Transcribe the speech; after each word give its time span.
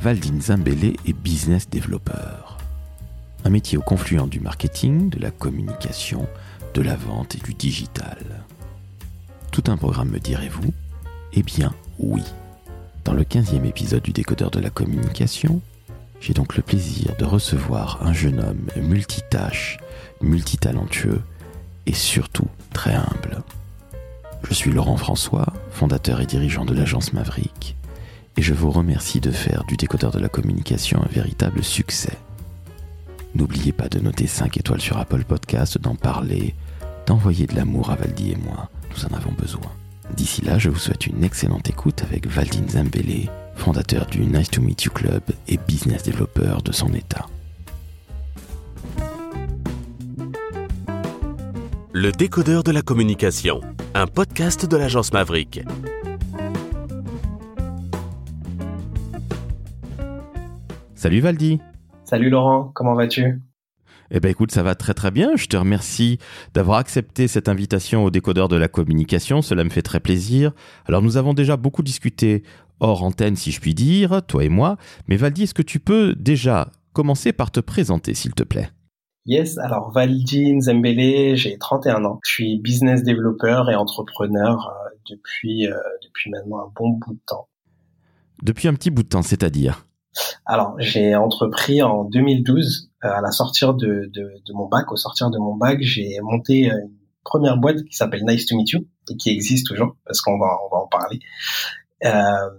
Valdine 0.00 0.40
Zambélé 0.40 0.94
est 1.06 1.12
business 1.12 1.68
développeur. 1.68 2.58
Un 3.44 3.50
métier 3.50 3.76
au 3.76 3.82
confluent 3.82 4.28
du 4.28 4.38
marketing, 4.38 5.10
de 5.10 5.18
la 5.18 5.32
communication, 5.32 6.28
de 6.74 6.82
la 6.82 6.94
vente 6.94 7.34
et 7.34 7.38
du 7.38 7.52
digital. 7.52 8.44
Tout 9.50 9.64
un 9.66 9.76
programme 9.76 10.10
me 10.10 10.20
direz-vous? 10.20 10.72
Eh 11.32 11.42
bien, 11.42 11.74
oui. 11.98 12.22
Dans 13.04 13.12
le 13.12 13.24
15e 13.24 13.64
épisode 13.64 14.02
du 14.02 14.12
décodeur 14.12 14.52
de 14.52 14.60
la 14.60 14.70
communication, 14.70 15.60
j'ai 16.20 16.32
donc 16.32 16.56
le 16.56 16.62
plaisir 16.62 17.16
de 17.18 17.24
recevoir 17.24 17.98
un 18.00 18.12
jeune 18.12 18.38
homme 18.38 18.68
multitâche, 18.76 19.78
multitalentueux 20.20 21.22
et 21.86 21.94
surtout 21.94 22.48
très 22.72 22.94
humble. 22.94 23.42
Je 24.48 24.54
suis 24.54 24.70
Laurent 24.70 24.96
François, 24.96 25.52
fondateur 25.72 26.20
et 26.20 26.26
dirigeant 26.26 26.64
de 26.64 26.74
l'agence 26.74 27.12
Maverick, 27.12 27.76
et 28.38 28.42
je 28.42 28.54
vous 28.54 28.70
remercie 28.70 29.18
de 29.18 29.32
faire 29.32 29.64
du 29.64 29.76
décodeur 29.76 30.12
de 30.12 30.20
la 30.20 30.28
communication 30.28 31.02
un 31.02 31.12
véritable 31.12 31.64
succès. 31.64 32.16
N'oubliez 33.34 33.72
pas 33.72 33.88
de 33.88 33.98
noter 33.98 34.28
5 34.28 34.58
étoiles 34.58 34.80
sur 34.80 34.96
Apple 34.96 35.24
Podcast, 35.24 35.76
d'en 35.80 35.96
parler, 35.96 36.54
d'envoyer 37.04 37.48
de 37.48 37.56
l'amour 37.56 37.90
à 37.90 37.96
Valdi 37.96 38.30
et 38.30 38.36
moi, 38.36 38.70
nous 38.92 39.04
en 39.06 39.16
avons 39.16 39.32
besoin. 39.32 39.72
D'ici 40.16 40.42
là, 40.42 40.56
je 40.56 40.70
vous 40.70 40.78
souhaite 40.78 41.08
une 41.08 41.24
excellente 41.24 41.68
écoute 41.68 42.04
avec 42.04 42.28
Valdine 42.28 42.68
Zambele, 42.68 43.28
fondateur 43.56 44.06
du 44.06 44.20
Nice 44.20 44.50
to 44.50 44.62
Meet 44.62 44.84
You 44.84 44.92
Club 44.92 45.22
et 45.48 45.58
business 45.66 46.04
développeur 46.04 46.62
de 46.62 46.70
son 46.70 46.94
état. 46.94 47.26
Le 51.92 52.12
décodeur 52.12 52.62
de 52.62 52.70
la 52.70 52.82
communication, 52.82 53.62
un 53.94 54.06
podcast 54.06 54.64
de 54.64 54.76
l'agence 54.76 55.12
Maverick. 55.12 55.60
Salut 60.98 61.20
Valdi 61.20 61.60
Salut 62.02 62.28
Laurent, 62.28 62.72
comment 62.74 62.96
vas-tu? 62.96 63.40
Eh 64.10 64.18
ben 64.18 64.30
écoute, 64.30 64.50
ça 64.50 64.64
va 64.64 64.74
très 64.74 64.94
très 64.94 65.12
bien. 65.12 65.36
Je 65.36 65.46
te 65.46 65.56
remercie 65.56 66.18
d'avoir 66.54 66.78
accepté 66.78 67.28
cette 67.28 67.48
invitation 67.48 68.02
au 68.02 68.10
décodeur 68.10 68.48
de 68.48 68.56
la 68.56 68.66
communication. 68.66 69.40
Cela 69.40 69.62
me 69.62 69.70
fait 69.70 69.82
très 69.82 70.00
plaisir. 70.00 70.50
Alors 70.86 71.00
nous 71.00 71.16
avons 71.16 71.34
déjà 71.34 71.56
beaucoup 71.56 71.84
discuté 71.84 72.42
hors 72.80 73.04
antenne, 73.04 73.36
si 73.36 73.52
je 73.52 73.60
puis 73.60 73.74
dire, 73.74 74.22
toi 74.26 74.42
et 74.42 74.48
moi. 74.48 74.76
Mais 75.06 75.14
Valdi, 75.14 75.44
est-ce 75.44 75.54
que 75.54 75.62
tu 75.62 75.78
peux 75.78 76.16
déjà 76.16 76.72
commencer 76.94 77.32
par 77.32 77.52
te 77.52 77.60
présenter, 77.60 78.14
s'il 78.14 78.34
te 78.34 78.42
plaît? 78.42 78.70
Yes, 79.24 79.56
alors 79.58 79.92
Valdi 79.92 80.60
Zembele, 80.60 81.36
j'ai 81.36 81.58
31 81.58 82.04
ans. 82.06 82.18
Je 82.24 82.32
suis 82.32 82.58
business 82.58 83.04
développeur 83.04 83.70
et 83.70 83.76
entrepreneur 83.76 84.66
euh, 84.66 84.88
depuis, 85.08 85.68
euh, 85.68 85.76
depuis 86.02 86.32
maintenant 86.32 86.58
un 86.58 86.72
bon 86.74 86.98
bout 86.98 87.14
de 87.14 87.20
temps. 87.24 87.46
Depuis 88.42 88.66
un 88.66 88.74
petit 88.74 88.90
bout 88.90 89.04
de 89.04 89.08
temps, 89.08 89.22
c'est-à-dire? 89.22 89.84
Alors, 90.46 90.74
j'ai 90.78 91.14
entrepris 91.14 91.82
en 91.82 92.04
2012, 92.04 92.90
euh, 93.04 93.08
à 93.08 93.20
la 93.20 93.30
sortie 93.30 93.64
de, 93.64 93.72
de, 94.12 94.32
de, 94.44 94.52
mon 94.52 94.66
bac, 94.66 94.90
au 94.90 94.96
sortir 94.96 95.30
de 95.30 95.38
mon 95.38 95.54
bac, 95.54 95.78
j'ai 95.80 96.18
monté 96.22 96.66
une 96.66 96.90
première 97.24 97.58
boîte 97.58 97.84
qui 97.84 97.96
s'appelle 97.96 98.24
Nice 98.24 98.46
to 98.46 98.56
Meet 98.56 98.70
You 98.70 98.86
et 99.10 99.16
qui 99.16 99.30
existe 99.30 99.66
toujours 99.66 99.96
parce 100.04 100.20
qu'on 100.20 100.38
va 100.38 100.58
on 100.66 100.74
va 100.74 100.82
en 100.82 100.88
parler. 100.88 101.20
Euh, 102.04 102.50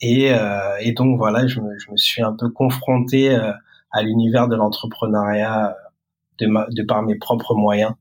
et, 0.00 0.32
euh, 0.32 0.76
et, 0.80 0.92
donc 0.92 1.18
voilà, 1.18 1.46
je 1.46 1.60
me, 1.60 1.78
je 1.78 1.90
me, 1.90 1.96
suis 1.96 2.22
un 2.22 2.32
peu 2.32 2.48
confronté 2.50 3.34
euh, 3.34 3.52
à 3.92 4.02
l'univers 4.02 4.48
de 4.48 4.56
l'entrepreneuriat 4.56 5.76
de, 6.38 6.48
de 6.74 6.82
par 6.82 7.02
mes 7.02 7.16
propres 7.16 7.54
moyens 7.54 7.94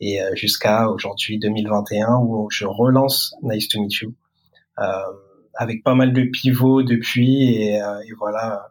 et 0.00 0.22
euh, 0.22 0.34
jusqu'à 0.34 0.88
aujourd'hui 0.88 1.38
2021 1.38 2.18
où 2.22 2.48
je 2.50 2.64
relance 2.64 3.34
Nice 3.42 3.68
to 3.68 3.80
Meet 3.80 3.94
You. 4.00 4.14
Euh, 4.78 4.82
avec 5.56 5.82
pas 5.82 5.94
mal 5.94 6.12
de 6.12 6.22
pivots 6.22 6.82
depuis 6.82 7.54
et, 7.54 7.82
euh, 7.82 8.00
et 8.06 8.12
voilà, 8.18 8.68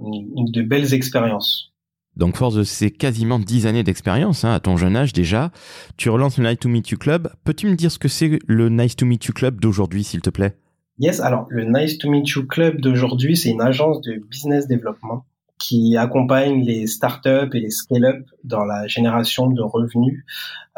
une, 0.00 0.50
de 0.50 0.62
belles 0.62 0.94
expériences. 0.94 1.72
Donc, 2.16 2.36
force 2.36 2.54
de 2.54 2.62
ces 2.62 2.90
quasiment 2.90 3.38
dix 3.38 3.66
années 3.66 3.82
d'expérience, 3.82 4.44
hein, 4.44 4.52
à 4.52 4.60
ton 4.60 4.76
jeune 4.78 4.96
âge 4.96 5.12
déjà, 5.12 5.50
tu 5.98 6.08
relances 6.08 6.38
le 6.38 6.48
Nice 6.48 6.58
to 6.58 6.68
Meet 6.68 6.88
You 6.88 6.98
Club. 6.98 7.30
Peux-tu 7.44 7.66
me 7.66 7.74
dire 7.74 7.92
ce 7.92 7.98
que 7.98 8.08
c'est 8.08 8.38
le 8.46 8.68
Nice 8.70 8.96
to 8.96 9.04
Meet 9.04 9.26
You 9.26 9.34
Club 9.34 9.60
d'aujourd'hui, 9.60 10.02
s'il 10.02 10.22
te 10.22 10.30
plaît? 10.30 10.56
Yes, 10.98 11.20
alors 11.20 11.46
le 11.50 11.64
Nice 11.64 11.98
to 11.98 12.10
Meet 12.10 12.26
You 12.30 12.46
Club 12.46 12.80
d'aujourd'hui, 12.80 13.36
c'est 13.36 13.50
une 13.50 13.60
agence 13.60 14.00
de 14.00 14.14
business 14.30 14.66
développement 14.66 15.26
qui 15.58 15.96
accompagne 15.96 16.64
les 16.64 16.86
startups 16.86 17.50
et 17.52 17.60
les 17.60 17.70
scale-up 17.70 18.24
dans 18.44 18.64
la 18.64 18.86
génération 18.86 19.48
de 19.48 19.62
revenus 19.62 20.24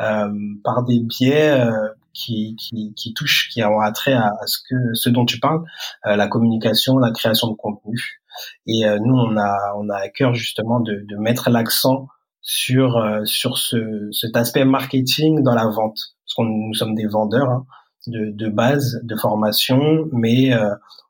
euh, 0.01 0.29
par 0.65 0.85
des 0.85 1.01
biais 1.01 1.51
euh, 1.51 1.89
qui, 2.19 2.57
qui, 2.57 2.93
qui 2.95 3.15
touchent, 3.15 3.49
qui 3.53 3.63
ont 3.63 3.81
attrait 3.81 4.15
à, 4.15 4.33
ce 4.47 4.59
que 4.69 4.95
ce 4.95 5.09
dont 5.09 5.25
tu 5.25 5.39
parles, 5.39 5.63
euh, 6.07 6.17
la 6.17 6.29
communication, 6.29 6.99
la 6.99 7.13
création 7.13 7.49
de 7.49 7.55
contenu. 7.55 8.21
Et 8.67 8.87
euh, 8.87 8.99
nous, 9.01 9.15
on 9.15 9.37
a 9.37 9.75
on 9.77 9.89
a 9.89 9.97
à 9.97 10.09
cœur 10.09 10.35
justement 10.35 10.81
de, 10.81 11.05
de 11.09 11.17
mettre 11.17 11.51
l'accent 11.51 12.09
sur 12.41 12.97
euh, 12.97 13.25
sur 13.25 13.59
ce, 13.59 14.11
cet 14.13 14.37
aspect 14.37 14.65
marketing 14.65 15.43
dans 15.43 15.55
la 15.55 15.67
vente, 15.67 15.99
parce 16.25 16.35
qu'on 16.37 16.45
nous 16.45 16.75
sommes 16.75 16.95
des 16.95 17.07
vendeurs 17.07 17.51
hein, 17.51 17.67
de, 18.07 18.31
de 18.31 18.49
base, 18.49 19.01
de 19.03 19.17
formation, 19.17 20.09
mais 20.13 20.51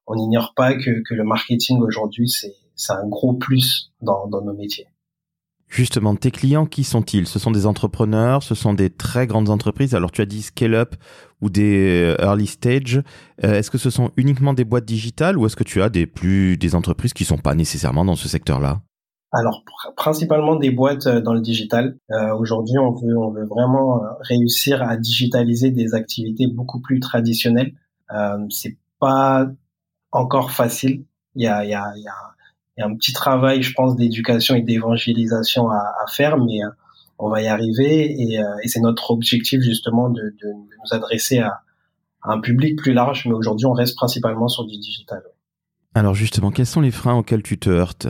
on 0.07 0.15
n'ignore 0.15 0.53
pas 0.55 0.75
que, 0.75 1.03
que 1.07 1.15
le 1.15 1.25
marketing 1.25 1.81
aujourd'hui 1.81 2.29
c'est 2.29 2.93
un 2.93 3.07
gros 3.09 3.35
plus 3.35 3.93
dans, 4.01 4.27
dans 4.29 4.41
nos 4.43 4.55
métiers. 4.55 4.89
Justement, 5.69 6.17
tes 6.17 6.31
clients, 6.31 6.65
qui 6.65 6.83
sont-ils? 6.83 7.27
Ce 7.27 7.39
sont 7.39 7.51
des 7.51 7.67
entrepreneurs, 7.67 8.43
ce 8.43 8.55
sont 8.55 8.73
des 8.73 8.89
très 8.89 9.27
grandes 9.27 9.51
entreprises. 9.51 9.95
Alors 9.95 10.11
tu 10.11 10.23
as 10.23 10.27
dit 10.27 10.41
scale-up 10.41 10.95
ou 11.43 11.51
des 11.51 12.17
euh, 12.19 12.25
early 12.25 12.47
stage. 12.47 13.03
Euh, 13.45 13.55
est-ce 13.55 13.71
que 13.71 13.77
ce 13.77 13.91
sont 13.91 14.11
uniquement 14.17 14.55
des 14.55 14.65
boîtes 14.65 14.87
digitales 14.87 15.37
ou 15.37 15.45
est-ce 15.45 15.57
que 15.57 15.65
tu 15.65 15.83
as 15.83 15.91
des 15.91 16.07
plus 16.07 16.57
des 16.57 16.75
entreprises 16.75 17.13
qui 17.13 17.27
sont 17.27 17.37
pas 17.37 17.55
nécessairement 17.55 18.07
dans 18.07 18.17
ce 18.17 18.29
secteur-là? 18.29 18.81
Alors 19.31 19.63
principalement 19.95 20.57
des 20.57 20.71
boîtes 20.71 21.07
euh, 21.07 21.21
dans 21.21 21.35
le 21.35 21.41
digital. 21.43 21.99
Aujourd'hui, 22.39 22.79
on 22.79 22.93
veut 22.93 23.19
on 23.19 23.31
veut 23.31 23.45
vraiment 23.45 24.01
réussir 24.21 24.83
à 24.83 24.97
digitaliser 24.97 25.71
des 25.71 25.95
activités 25.95 26.47
beaucoup 26.47 26.81
plus 26.81 26.99
traditionnelles. 26.99 27.75
C'est 28.49 28.79
pas 28.99 29.47
encore 30.13 30.51
facile. 30.51 31.05
Il 31.35 31.43
y 31.43 31.47
a 31.47 31.63
il 31.63 31.71
y 31.71 31.75
a, 31.75 31.93
il 31.95 32.03
y 32.03 32.09
a 32.09 32.38
y 32.79 32.83
a 32.83 32.87
un 32.87 32.95
petit 32.95 33.13
travail, 33.13 33.63
je 33.63 33.73
pense, 33.73 33.97
d'éducation 33.97 34.55
et 34.55 34.63
d'évangélisation 34.63 35.71
à, 35.71 36.05
faire, 36.09 36.39
mais 36.39 36.63
euh, 36.63 36.69
on 37.19 37.29
va 37.29 37.43
y 37.43 37.49
arriver 37.49 38.15
et, 38.21 38.41
euh, 38.41 38.45
et 38.63 38.69
c'est 38.69 38.81
notre 38.81 39.11
objectif 39.11 39.61
justement 39.61 40.09
de, 40.11 40.35
nous 40.45 40.95
adresser 40.95 41.39
à, 41.39 41.61
à, 42.23 42.33
un 42.33 42.41
public 42.41 42.77
plus 42.77 42.93
large, 42.93 43.27
mais 43.27 43.35
aujourd'hui 43.35 43.67
on 43.67 43.73
reste 43.73 43.97
principalement 43.97 44.49
sur 44.49 44.65
du 44.65 44.79
digital. 44.79 45.23
Alors 45.95 46.15
justement, 46.15 46.53
quels 46.53 46.67
sont 46.67 46.81
les 46.81 46.93
freins 46.93 47.17
auxquels 47.17 47.43
tu 47.43 47.59
te 47.59 47.71
heurtes? 47.71 48.07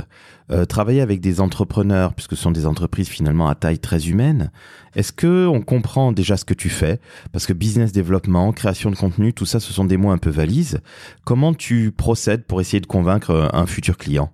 Euh, 0.51 0.67
Travailler 0.67 1.01
avec 1.01 1.21
des 1.21 1.41
entrepreneurs, 1.41 2.13
puisque 2.13 2.37
ce 2.37 2.43
sont 2.43 2.51
des 2.51 2.67
entreprises 2.67 3.09
finalement 3.09 3.49
à 3.49 3.55
taille 3.55 3.79
très 3.79 4.09
humaine, 4.09 4.51
est-ce 4.95 5.13
que 5.13 5.47
on 5.47 5.63
comprend 5.63 6.13
déjà 6.13 6.37
ce 6.37 6.45
que 6.45 6.53
tu 6.53 6.69
fais? 6.69 7.01
Parce 7.33 7.47
que 7.47 7.55
business 7.55 7.93
développement, 7.93 8.53
création 8.53 8.91
de 8.91 8.97
contenu, 8.97 9.33
tout 9.33 9.47
ça, 9.47 9.61
ce 9.61 9.73
sont 9.73 9.87
des 9.87 9.97
mots 9.97 10.11
un 10.11 10.19
peu 10.19 10.31
valises. 10.31 10.81
Comment 11.25 11.55
tu 11.55 11.93
procèdes 11.93 12.45
pour 12.45 12.61
essayer 12.61 12.81
de 12.81 12.87
convaincre 12.87 13.49
un 13.55 13.65
futur 13.65 13.97
client? 13.97 14.33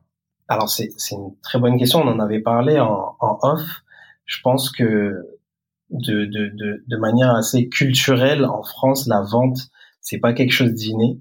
Alors 0.48 0.68
c'est 0.68 0.90
une 1.12 1.36
très 1.42 1.58
bonne 1.58 1.78
question. 1.78 2.00
On 2.00 2.08
en 2.08 2.20
avait 2.20 2.40
parlé 2.40 2.78
en, 2.80 3.16
off. 3.20 3.82
Je 4.26 4.40
pense 4.42 4.70
que 4.70 5.12
de, 5.90 6.24
de, 6.24 6.50
de, 6.54 6.84
de, 6.86 6.96
manière 6.96 7.34
assez 7.34 7.68
culturelle 7.68 8.44
en 8.44 8.62
France, 8.62 9.06
la 9.06 9.22
vente 9.22 9.68
c'est 10.00 10.18
pas 10.18 10.32
quelque 10.32 10.52
chose 10.52 10.72
d'inné. 10.74 11.20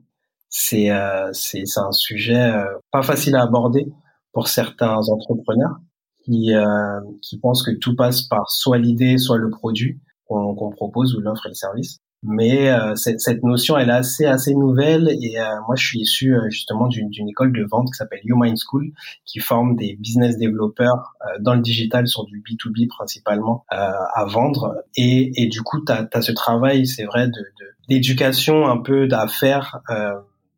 C'est 0.50 0.92
euh, 0.92 1.32
c'est 1.34 1.64
un 1.78 1.92
sujet 1.92 2.52
euh, 2.52 2.66
pas 2.92 3.02
facile 3.02 3.36
à 3.36 3.42
aborder 3.42 3.88
pour 4.34 4.48
certains 4.48 4.98
entrepreneurs 5.10 5.78
qui 6.24 6.54
euh, 6.54 7.00
qui 7.22 7.40
pensent 7.40 7.64
que 7.64 7.72
tout 7.72 7.96
passe 7.96 8.24
par 8.24 8.52
soit 8.52 8.78
l'idée, 8.78 9.18
soit 9.18 9.38
le 9.38 9.50
produit 9.50 10.00
qu'on 10.28 10.72
propose 10.72 11.16
ou 11.16 11.22
l'offre 11.22 11.46
et 11.46 11.50
le 11.50 11.56
service 11.56 12.00
mais 12.24 12.72
euh, 12.72 12.96
cette, 12.96 13.44
notion 13.44 13.78
elle 13.78 13.90
est 13.90 13.94
assez 13.94 14.26
assez 14.26 14.56
nouvelle 14.56 15.10
et 15.22 15.40
euh, 15.40 15.44
moi 15.68 15.76
je 15.76 15.86
suis 15.86 16.00
issu 16.00 16.36
euh, 16.36 16.50
justement 16.50 16.88
d'une 16.88 17.28
école 17.28 17.52
de 17.52 17.64
vente 17.64 17.88
qui 17.88 17.98
s'appelle 17.98 18.22
YouMind 18.24 18.58
School 18.58 18.92
qui 19.26 19.40
forme 19.40 19.76
des 19.76 19.96
business 19.96 20.38
développeurs 20.38 21.16
dans 21.42 21.54
le 21.54 21.62
digital 21.62 22.08
sur 22.08 22.26
du 22.26 22.42
B2B 22.42 22.88
principalement 22.88 23.66
à 23.70 24.26
vendre. 24.26 24.84
Et, 24.96 25.32
et 25.42 25.48
du 25.48 25.62
coup 25.62 25.84
tu 25.84 25.92
as, 25.92 26.22
ce 26.22 26.32
travail 26.32 26.88
c'est 26.88 27.06
vrai 27.06 27.28
de 27.28 27.46
d'éducation 27.90 28.68
un 28.68 28.78
peu 28.78 29.08
d'affaires 29.08 29.82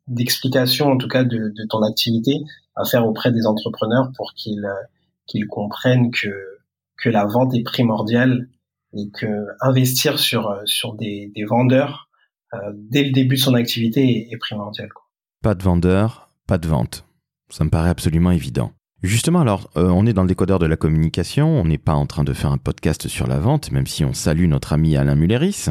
d'explication 0.06 0.92
en 0.92 0.96
tout 0.96 1.08
cas 1.08 1.24
de, 1.24 1.52
de, 1.56 1.66
ton 1.68 1.82
activité 1.82 2.44
à 2.76 2.84
faire 2.84 3.06
auprès 3.06 3.32
des 3.32 3.46
entrepreneurs 3.46 4.12
pour 4.16 4.32
qu'ils 4.34 4.68
qu'ils 5.26 5.46
comprennent 5.46 6.12
que 6.12 6.28
que 6.96 7.10
la 7.10 7.24
vente 7.24 7.54
est 7.54 7.64
primordiale 7.64 8.48
et 8.96 9.10
que 9.10 9.46
investir 9.60 10.18
sur 10.18 10.48
euh, 10.50 10.60
sur 10.64 10.94
des, 10.94 11.32
vendeurs 11.48 12.08
euh, 12.54 12.58
dès 12.74 13.04
le 13.04 13.12
début 13.12 13.36
de 13.36 13.40
son 13.40 13.54
activité 13.54 14.28
est, 14.30 14.36
primordial. 14.38 14.88
Pas 15.42 15.54
de 15.54 15.62
vendeur, 15.62 16.30
pas 16.46 16.58
de 16.58 16.68
vente. 16.68 17.04
Ça 17.48 17.64
me 17.64 17.70
paraît 17.70 17.90
absolument 17.90 18.30
évident. 18.30 18.72
Justement, 19.02 19.40
alors, 19.40 19.70
euh, 19.76 19.88
on 19.88 20.06
est 20.06 20.12
dans 20.12 20.22
le 20.22 20.28
décodeur 20.28 20.58
de 20.58 20.66
la 20.66 20.76
communication, 20.76 21.48
on 21.60 21.64
n'est 21.64 21.78
pas 21.78 21.94
en 21.94 22.06
train 22.06 22.24
de 22.24 22.32
faire 22.32 22.50
un 22.50 22.58
podcast 22.58 23.08
sur 23.08 23.26
la 23.26 23.38
vente, 23.38 23.70
même 23.70 23.86
si 23.86 24.04
on 24.04 24.14
salue 24.14 24.48
notre 24.48 24.72
ami 24.72 24.96
Alain 24.96 25.14
Mulleris. 25.14 25.66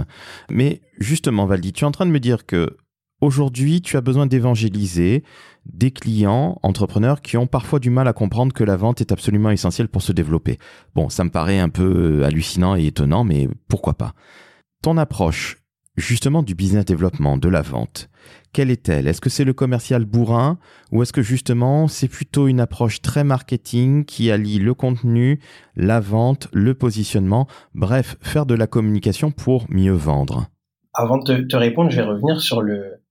Mais 0.50 0.82
justement, 1.00 1.46
Valdi, 1.46 1.74
tu 1.74 1.84
es 1.84 1.88
en 1.88 1.92
train 1.92 2.06
de 2.06 2.12
me 2.12 2.20
dire 2.20 2.46
que 2.46 2.78
Aujourd'hui, 3.22 3.82
tu 3.82 3.96
as 3.96 4.02
besoin 4.02 4.26
d'évangéliser 4.26 5.24
des 5.66 5.92
clients, 5.92 6.60
entrepreneurs 6.64 7.22
qui 7.22 7.38
ont 7.38 7.48
parfois 7.48 7.80
du 7.80 7.90
mal 7.90 8.08
à 8.10 8.14
comprendre 8.14 8.54
que 8.54 8.64
la 8.64 8.76
vente 8.76 9.00
est 9.00 9.14
absolument 9.14 9.52
essentielle 9.52 9.88
pour 9.88 10.02
se 10.02 10.12
développer. 10.12 10.58
Bon, 10.96 11.08
ça 11.08 11.24
me 11.24 11.30
paraît 11.30 11.60
un 11.60 11.70
peu 11.70 12.20
euh, 12.22 12.26
hallucinant 12.26 12.76
et 12.76 12.86
étonnant, 12.86 13.24
mais 13.24 13.48
pourquoi 13.70 13.94
pas? 13.94 14.14
Ton 14.84 14.98
approche, 14.98 15.58
justement, 15.96 16.44
du 16.44 16.56
business 16.56 16.84
développement, 16.84 17.38
de 17.38 17.48
la 17.48 17.62
vente, 17.62 18.10
quelle 18.52 18.70
est-elle? 18.70 19.08
Est-ce 19.08 19.22
que 19.22 19.30
c'est 19.30 19.46
le 19.46 19.54
commercial 19.54 20.04
bourrin 20.04 20.60
ou 20.92 21.02
est-ce 21.02 21.14
que 21.14 21.22
justement 21.22 21.88
c'est 21.88 22.08
plutôt 22.10 22.48
une 22.48 22.60
approche 22.60 23.02
très 23.02 23.24
marketing 23.24 24.04
qui 24.04 24.30
allie 24.30 24.60
le 24.60 24.74
contenu, 24.74 25.40
la 25.76 26.02
vente, 26.02 26.50
le 26.52 26.74
positionnement, 26.74 27.48
bref, 27.74 28.18
faire 28.22 28.46
de 28.46 28.56
la 28.56 28.68
communication 28.68 29.32
pour 29.32 29.66
mieux 29.70 29.94
vendre 29.94 30.48
Avant 30.94 31.18
de 31.18 31.44
te 31.44 31.56
répondre, 31.56 31.90
je 31.92 31.98
vais 31.98 32.08
revenir 32.08 32.40
sur 32.40 32.62
le, 32.62 33.02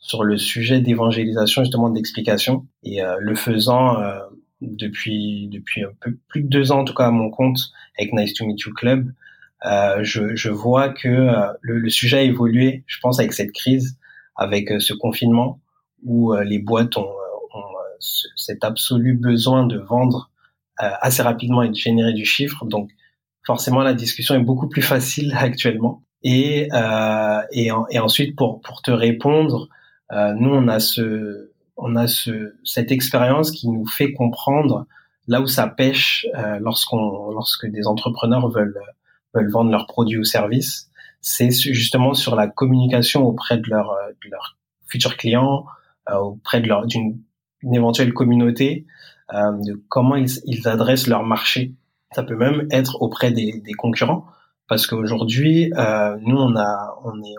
sur 0.00 0.24
le 0.24 0.36
sujet 0.38 0.80
d'évangélisation, 0.80 1.62
justement 1.62 1.90
d'explication. 1.90 2.66
Et 2.82 3.02
euh, 3.02 3.16
le 3.20 3.34
faisant 3.34 4.00
euh, 4.00 4.18
depuis 4.60 5.48
depuis 5.48 5.84
un 5.84 5.92
peu 6.00 6.16
plus 6.28 6.42
de 6.42 6.48
deux 6.48 6.72
ans, 6.72 6.80
en 6.80 6.84
tout 6.84 6.94
cas 6.94 7.06
à 7.06 7.10
mon 7.10 7.30
compte, 7.30 7.58
avec 7.98 8.12
Nice 8.12 8.34
to 8.34 8.46
Meet 8.46 8.60
You 8.60 8.72
Club, 8.74 9.12
euh, 9.66 10.02
je, 10.02 10.34
je, 10.34 10.48
vois 10.48 10.88
que 10.88 11.08
euh, 11.08 11.52
le, 11.60 11.78
le, 11.78 11.90
sujet 11.90 12.18
a 12.18 12.22
évolué, 12.22 12.82
je 12.86 12.98
pense, 13.00 13.18
avec 13.20 13.34
cette 13.34 13.52
crise, 13.52 13.98
avec 14.34 14.70
euh, 14.72 14.80
ce 14.80 14.94
confinement, 14.94 15.60
où 16.02 16.32
les 16.32 16.58
boîtes 16.58 16.96
ont, 16.96 17.02
ont 17.54 17.64
cet 17.98 18.64
absolu 18.64 19.12
besoin 19.12 19.66
de 19.66 19.76
vendre 19.76 20.30
assez 20.78 21.20
rapidement 21.20 21.62
et 21.62 21.68
de 21.68 21.74
générer 21.74 22.14
du 22.14 22.24
chiffre. 22.24 22.64
Donc, 22.64 22.88
forcément, 23.44 23.80
la 23.82 23.92
discussion 23.92 24.34
est 24.34 24.42
beaucoup 24.42 24.66
plus 24.70 24.80
facile 24.80 25.34
actuellement. 25.38 26.02
Et, 26.22 26.70
et, 27.52 27.70
et 27.90 27.98
ensuite, 27.98 28.34
pour, 28.34 28.62
pour 28.62 28.80
te 28.80 28.90
répondre, 28.90 29.68
euh, 29.68 29.76
nous, 30.12 30.50
on 30.50 30.68
a 30.68 30.80
ce, 30.80 31.52
on 31.76 31.96
a 31.96 32.06
ce, 32.06 32.54
cette 32.64 32.90
expérience 32.90 33.50
qui 33.50 33.68
nous 33.68 33.86
fait 33.86 34.12
comprendre 34.12 34.86
là 35.28 35.40
où 35.40 35.46
ça 35.46 35.68
pêche 35.68 36.26
euh, 36.36 36.58
lorsqu'on, 36.60 37.30
lorsque 37.30 37.66
des 37.66 37.86
entrepreneurs 37.86 38.48
veulent 38.48 38.80
veulent 39.34 39.50
vendre 39.50 39.70
leurs 39.70 39.86
produits 39.86 40.18
ou 40.18 40.24
services. 40.24 40.90
C'est 41.20 41.50
justement 41.50 42.14
sur 42.14 42.34
la 42.34 42.48
communication 42.48 43.24
auprès 43.24 43.58
de 43.58 43.68
leurs 43.68 43.94
de 44.24 44.30
leurs 44.30 44.58
futurs 44.88 45.16
clients, 45.16 45.66
euh, 46.08 46.16
auprès 46.16 46.60
de 46.60 46.66
leur 46.66 46.86
d'une 46.86 47.22
éventuelle 47.72 48.12
communauté, 48.12 48.86
de 49.32 49.80
comment 49.88 50.16
ils, 50.16 50.40
ils 50.46 50.66
adressent 50.66 51.06
leur 51.06 51.22
marché. 51.22 51.74
Ça 52.12 52.24
peut 52.24 52.34
même 52.34 52.66
être 52.72 53.00
auprès 53.00 53.30
des, 53.30 53.60
des 53.60 53.74
concurrents, 53.74 54.26
parce 54.66 54.86
qu'aujourd'hui, 54.88 55.72
euh, 55.76 56.16
nous, 56.22 56.36
on 56.36 56.56
a, 56.56 56.98
on 57.04 57.22
est, 57.22 57.36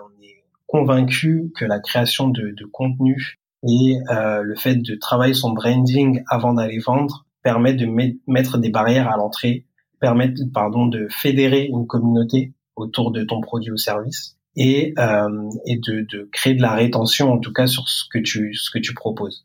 convaincu 0.72 1.52
que 1.58 1.66
la 1.66 1.80
création 1.80 2.30
de, 2.30 2.54
de 2.56 2.66
contenu 2.66 3.42
et 3.68 4.00
euh, 4.10 4.42
le 4.42 4.56
fait 4.56 4.76
de 4.76 4.96
travailler 4.96 5.34
son 5.34 5.52
branding 5.52 6.24
avant 6.30 6.54
d'aller 6.54 6.80
vendre 6.80 7.26
permet 7.44 7.74
de 7.74 7.86
mettre 8.26 8.58
des 8.58 8.70
barrières 8.70 9.10
à 9.10 9.18
l'entrée, 9.18 9.66
permet 10.00 10.34
pardon 10.54 10.86
de 10.88 11.08
fédérer 11.10 11.66
une 11.66 11.88
communauté 11.88 12.54
autour 12.78 13.12
de 13.12 13.24
ton 13.24 13.42
produit 13.42 13.72
ou 13.72 13.78
service 13.78 14.38
et, 14.56 14.94
euh, 14.98 15.50
et 15.66 15.76
de, 15.78 16.06
de, 16.10 16.30
créer 16.32 16.54
de 16.54 16.62
la 16.62 16.74
rétention 16.74 17.34
en 17.34 17.40
tout 17.40 17.52
cas 17.52 17.68
sur 17.68 17.90
ce 17.90 18.06
que 18.10 18.20
tu 18.20 18.54
ce 18.54 18.72
que 18.72 18.80
tu 18.80 18.94
proposes. 18.94 19.44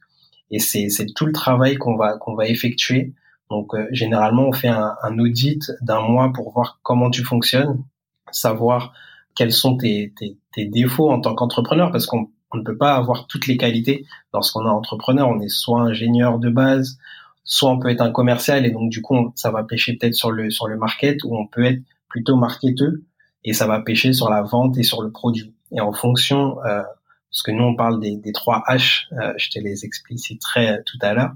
Et 0.52 0.60
c'est 0.60 1.06
tout 1.16 1.26
le 1.26 1.32
travail 1.32 1.74
qu'on 1.76 1.96
va 1.96 2.18
qu'on 2.18 2.36
va 2.36 2.46
effectuer. 2.46 3.14
Donc 3.50 3.74
euh, 3.74 3.88
généralement 3.90 4.46
on 4.46 4.52
fait 4.52 4.68
un, 4.68 4.94
un 5.02 5.18
audit 5.18 5.72
d'un 5.80 6.02
mois 6.02 6.32
pour 6.32 6.52
voir 6.52 6.78
comment 6.84 7.10
tu 7.10 7.24
fonctionnes, 7.24 7.82
savoir 8.30 8.92
quels 9.36 9.52
sont 9.52 9.76
tes, 9.76 10.12
tes, 10.16 10.36
tes 10.52 10.64
défauts 10.66 11.10
en 11.10 11.20
tant 11.20 11.34
qu'entrepreneur 11.34 11.92
parce 11.92 12.06
qu'on 12.06 12.30
ne 12.54 12.62
peut 12.62 12.76
pas 12.76 12.94
avoir 12.94 13.26
toutes 13.26 13.46
les 13.46 13.56
qualités 13.56 14.06
lorsqu'on 14.32 14.64
est 14.64 14.70
entrepreneur. 14.70 15.28
On 15.28 15.40
est 15.40 15.48
soit 15.48 15.80
ingénieur 15.80 16.38
de 16.38 16.48
base, 16.48 16.98
soit 17.44 17.70
on 17.70 17.78
peut 17.78 17.90
être 17.90 18.00
un 18.00 18.10
commercial 18.10 18.66
et 18.66 18.70
donc 18.70 18.90
du 18.90 19.02
coup 19.02 19.32
ça 19.36 19.50
va 19.50 19.62
pêcher 19.62 19.94
peut-être 19.94 20.14
sur 20.14 20.30
le 20.30 20.50
sur 20.50 20.66
le 20.66 20.76
market 20.76 21.22
ou 21.24 21.36
on 21.36 21.46
peut 21.46 21.64
être 21.64 21.82
plutôt 22.08 22.36
marketeux 22.36 23.04
et 23.44 23.52
ça 23.52 23.66
va 23.66 23.80
pêcher 23.80 24.12
sur 24.12 24.30
la 24.30 24.42
vente 24.42 24.76
et 24.78 24.82
sur 24.82 25.02
le 25.02 25.10
produit. 25.10 25.54
Et 25.70 25.80
en 25.80 25.92
fonction, 25.92 26.58
euh, 26.64 26.82
parce 27.30 27.42
que 27.44 27.50
nous 27.50 27.64
on 27.64 27.76
parle 27.76 28.00
des, 28.00 28.16
des 28.16 28.32
trois 28.32 28.64
H, 28.68 29.06
euh, 29.12 29.32
je 29.36 29.50
te 29.50 29.58
les 29.58 29.84
expliciterai 29.84 30.80
tout 30.86 30.98
à 31.02 31.14
l'heure 31.14 31.34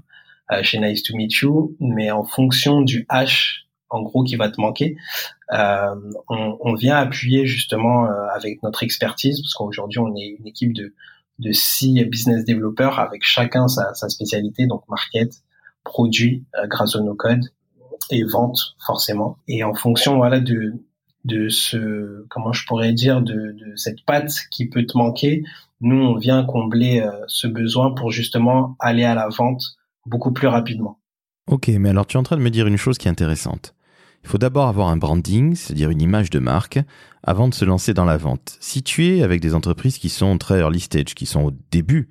euh, 0.51 0.63
chez 0.63 0.79
Nice 0.79 1.03
to 1.03 1.15
Meet 1.15 1.33
You, 1.35 1.75
mais 1.79 2.11
en 2.11 2.23
fonction 2.23 2.81
du 2.81 3.05
H 3.09 3.65
en 3.91 4.01
gros 4.01 4.23
qui 4.23 4.37
va 4.37 4.49
te 4.49 4.59
manquer. 4.59 4.97
Euh, 5.51 5.95
on, 6.29 6.73
vient 6.73 6.95
appuyer 6.95 7.45
justement 7.45 8.05
euh, 8.05 8.27
avec 8.33 8.63
notre 8.63 8.83
expertise, 8.83 9.41
parce 9.41 9.53
qu'aujourd'hui 9.53 9.99
on 9.99 10.15
est 10.15 10.37
une 10.39 10.47
équipe 10.47 10.73
de, 10.73 10.93
six 11.51 12.05
business 12.05 12.45
développeurs 12.45 12.99
avec 12.99 13.23
chacun 13.23 13.67
sa, 13.67 13.93
spécialité, 14.09 14.67
donc 14.67 14.87
market, 14.87 15.33
produit 15.83 16.45
euh, 16.55 16.67
grâce 16.67 16.95
au 16.95 17.01
no-code 17.01 17.43
et 18.11 18.23
vente 18.23 18.75
forcément. 18.79 19.37
Et 19.47 19.63
en 19.63 19.73
fonction 19.73 20.17
voilà 20.17 20.39
de 20.39 20.73
de 21.25 21.49
ce 21.49 22.25
comment 22.29 22.53
je 22.53 22.65
pourrais 22.65 22.93
dire 22.93 23.21
de, 23.21 23.33
de 23.33 23.75
cette 23.75 24.03
patte 24.05 24.31
qui 24.49 24.67
peut 24.67 24.85
te 24.85 24.97
manquer, 24.97 25.43
nous 25.79 26.01
on 26.01 26.15
vient 26.15 26.43
combler 26.43 27.07
ce 27.27 27.47
besoin 27.47 27.91
pour 27.91 28.11
justement 28.11 28.75
aller 28.79 29.03
à 29.03 29.15
la 29.15 29.27
vente 29.29 29.63
beaucoup 30.05 30.31
plus 30.31 30.47
rapidement. 30.47 30.99
Ok, 31.47 31.69
mais 31.69 31.89
alors 31.89 32.05
tu 32.05 32.17
es 32.17 32.19
en 32.19 32.23
train 32.23 32.37
de 32.37 32.41
me 32.41 32.49
dire 32.49 32.67
une 32.67 32.77
chose 32.77 32.97
qui 32.97 33.07
est 33.07 33.11
intéressante. 33.11 33.75
Il 34.23 34.29
faut 34.29 34.37
d'abord 34.37 34.67
avoir 34.67 34.89
un 34.89 34.97
branding, 34.97 35.55
c'est-à-dire 35.55 35.89
une 35.89 36.01
image 36.01 36.29
de 36.29 36.39
marque, 36.39 36.79
avant 37.23 37.47
de 37.47 37.53
se 37.53 37.65
lancer 37.65 37.93
dans 37.93 38.05
la 38.05 38.17
vente. 38.17 38.57
Si 38.59 38.83
tu 38.83 39.07
es 39.07 39.23
avec 39.23 39.41
des 39.41 39.55
entreprises 39.55 39.97
qui 39.97 40.09
sont 40.09 40.37
très 40.37 40.59
early 40.59 40.79
stage, 40.79 41.15
qui 41.15 41.25
sont 41.25 41.43
au 41.43 41.51
début 41.71 42.09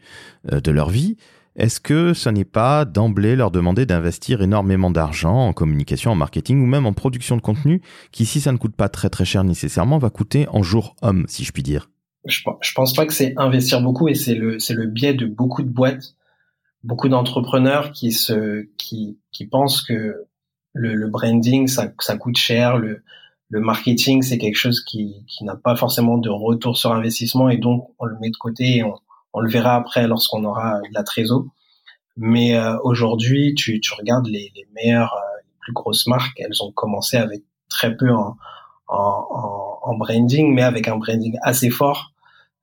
euh, 0.53 0.61
de 0.61 0.71
leur 0.71 0.91
vie, 0.91 1.17
est-ce 1.57 1.81
que 1.81 2.15
ce 2.15 2.29
n'est 2.29 2.45
pas 2.45 2.85
d'emblée 2.85 3.37
leur 3.37 3.51
demander 3.51 3.85
d'investir 3.85 4.41
énormément 4.41 4.91
d'argent 4.91 5.49
en 5.49 5.53
communication, 5.53 6.13
en 6.13 6.15
marketing 6.15 6.63
ou 6.63 6.67
même 6.67 6.87
en 6.87 6.93
production 6.93 7.37
de 7.37 7.43
contenu 7.43 7.83
qui, 8.13 8.25
si 8.25 8.41
ça 8.41 8.53
ne 8.53 8.57
coûte 8.57 8.77
pas 8.77 8.89
très 8.89 9.11
très 9.11 9.25
cher 9.25 9.45
nécessairement, 9.45 9.99
va 9.99 10.11
coûter 10.11 10.47
en 10.49 10.63
jour 10.63 10.95
homme, 11.03 11.25
si 11.29 11.45
je 11.45 11.53
puis 11.53 11.63
dire? 11.63 11.91
Je, 12.25 12.41
je 12.61 12.73
pense 12.75 12.95
pas 12.95 13.07
que 13.07 13.13
c'est 13.13 13.35
investir 13.37 13.83
beaucoup 13.83 14.09
et 14.09 14.15
c'est 14.15 14.35
le, 14.35 14.59
le 14.59 14.87
biais 14.87 15.15
de 15.15 15.27
beaucoup 15.27 15.63
de 15.63 15.69
boîtes, 15.69 16.15
beaucoup 16.85 17.09
d'entrepreneurs 17.09 17.93
qui 17.93 18.17
qui, 18.79 19.19
qui 19.33 19.47
pensent 19.47 19.83
que 19.83 20.15
le, 20.73 20.95
le 20.95 21.09
branding, 21.09 21.67
ça, 21.67 21.89
ça 22.01 22.17
coûte 22.17 22.37
cher. 22.37 22.79
Le, 22.79 23.03
le 23.49 23.61
marketing, 23.61 24.23
c'est 24.23 24.39
quelque 24.39 24.57
chose 24.57 24.83
qui, 24.85 25.25
qui 25.27 25.45
n'a 25.45 25.57
pas 25.57 25.77
forcément 25.77 26.19
de 26.19 26.31
retour 26.31 26.79
sur 26.79 26.93
investissement 26.93 27.49
et 27.49 27.57
donc 27.57 27.91
on 27.99 28.07
le 28.07 28.17
met 28.21 28.31
de 28.31 28.37
côté 28.37 28.77
et 28.77 28.85
on, 28.85 28.95
on 29.33 29.41
le 29.41 29.51
verra 29.51 29.75
après 29.75 30.07
lorsqu'on 30.07 30.45
aura 30.45 30.79
de 30.81 30.95
la 30.95 31.03
trésor. 31.03 31.45
Mais 32.17 32.57
euh, 32.57 32.77
aujourd'hui, 32.83 33.55
tu, 33.55 33.81
tu 33.81 33.95
regardes 33.95 34.27
les, 34.27 34.53
les 34.55 34.67
meilleures, 34.75 35.15
euh, 35.15 35.39
les 35.45 35.53
plus 35.61 35.73
grosses 35.73 36.07
marques, 36.07 36.39
elles 36.39 36.63
ont 36.63 36.73
commencé 36.73 37.17
avec 37.17 37.43
très 37.69 37.97
peu 37.97 38.11
en, 38.13 38.37
en, 38.89 39.79
en, 39.83 39.97
branding, 39.97 40.53
mais 40.53 40.63
avec 40.63 40.89
un 40.89 40.97
branding 40.97 41.37
assez 41.43 41.71
fort. 41.71 42.13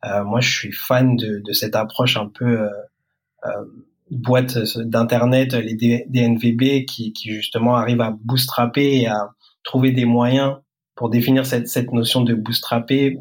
Euh, 0.06 0.24
moi, 0.24 0.42
je 0.42 0.50
suis 0.50 0.72
fan 0.72 1.16
de, 1.16 1.40
de 1.40 1.54
cette 1.54 1.76
approche 1.76 2.18
un 2.18 2.28
peu 2.28 2.62
euh, 2.62 2.70
euh 3.46 3.66
boîtes 4.12 4.58
d'internet, 4.78 5.54
les 5.54 6.06
DNVB, 6.08 6.86
qui, 6.86 7.14
qui 7.14 7.32
justement 7.32 7.76
arrivent 7.76 8.02
à 8.02 8.12
bootstrapper 8.12 9.02
et 9.02 9.08
à 9.08 9.32
trouver 9.64 9.92
des 9.92 10.06
moyens 10.06 10.56
pour 10.96 11.10
définir 11.10 11.46
cette, 11.46 11.68
cette 11.68 11.92
notion 11.92 12.22
de 12.22 12.34
bootstrapper, 12.34 13.20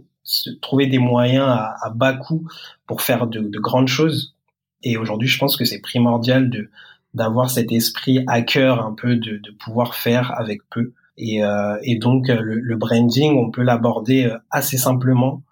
trouver 0.63 0.87
des 0.87 0.99
moyens 0.99 1.47
à, 1.47 1.75
à 1.83 1.91
bas 1.91 2.15
coût 2.15 2.47
pour 2.87 3.03
faire 3.03 3.27
de, 3.27 3.41
de 3.41 3.59
grandes 3.59 3.89
choses. 3.89 4.35
Et 4.83 4.97
aujourd'hui, 4.97 5.29
je 5.29 5.39
pense 5.39 5.57
que 5.57 5.65
c'est 5.65 5.81
primordial 5.81 6.51
de 6.51 6.71
d'avoir 7.15 7.51
cet 7.51 7.73
esprit 7.73 8.23
hacker 8.27 8.85
un 8.85 8.93
peu 8.93 9.17
de, 9.17 9.39
de 9.39 9.51
pouvoir 9.51 9.95
faire 9.95 10.39
avec 10.39 10.61
peu. 10.69 10.93
Et, 11.17 11.43
euh, 11.43 11.79
et 11.83 11.97
donc 11.97 12.29
le, 12.29 12.61
le, 12.61 12.77
branding, 12.77 13.39
on 13.39 13.51
peut 13.51 13.63
l'aborder 13.63 14.27
euh, 14.27 14.37
assez 14.51 14.77
simplement. 14.77 15.43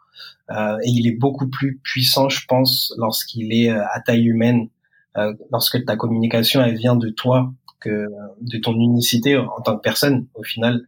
Euh, 0.51 0.77
et 0.85 0.91
il 0.91 1.07
est 1.07 1.19
beaucoup 1.19 1.49
plus 1.49 1.81
puissant, 1.83 2.29
je 2.29 2.45
pense, 2.47 2.93
lorsqu'il 2.99 3.53
est 3.53 3.71
euh, 3.71 3.83
à 3.93 4.01
taille 4.01 4.27
humaine 4.27 4.69
euh, 4.69 4.74
lorsque 5.51 5.85
ta 5.85 5.97
communication 5.97 6.63
elle 6.63 6.77
vient 6.77 6.97
de 6.97 7.09
toi, 7.09 7.53
que 7.85 8.09
de 8.41 8.59
ton 8.59 8.75
unicité 8.75 9.37
en 9.37 9.61
tant 9.61 9.77
que 9.77 9.83
personne. 9.83 10.27
Au 10.35 10.43
final, 10.43 10.87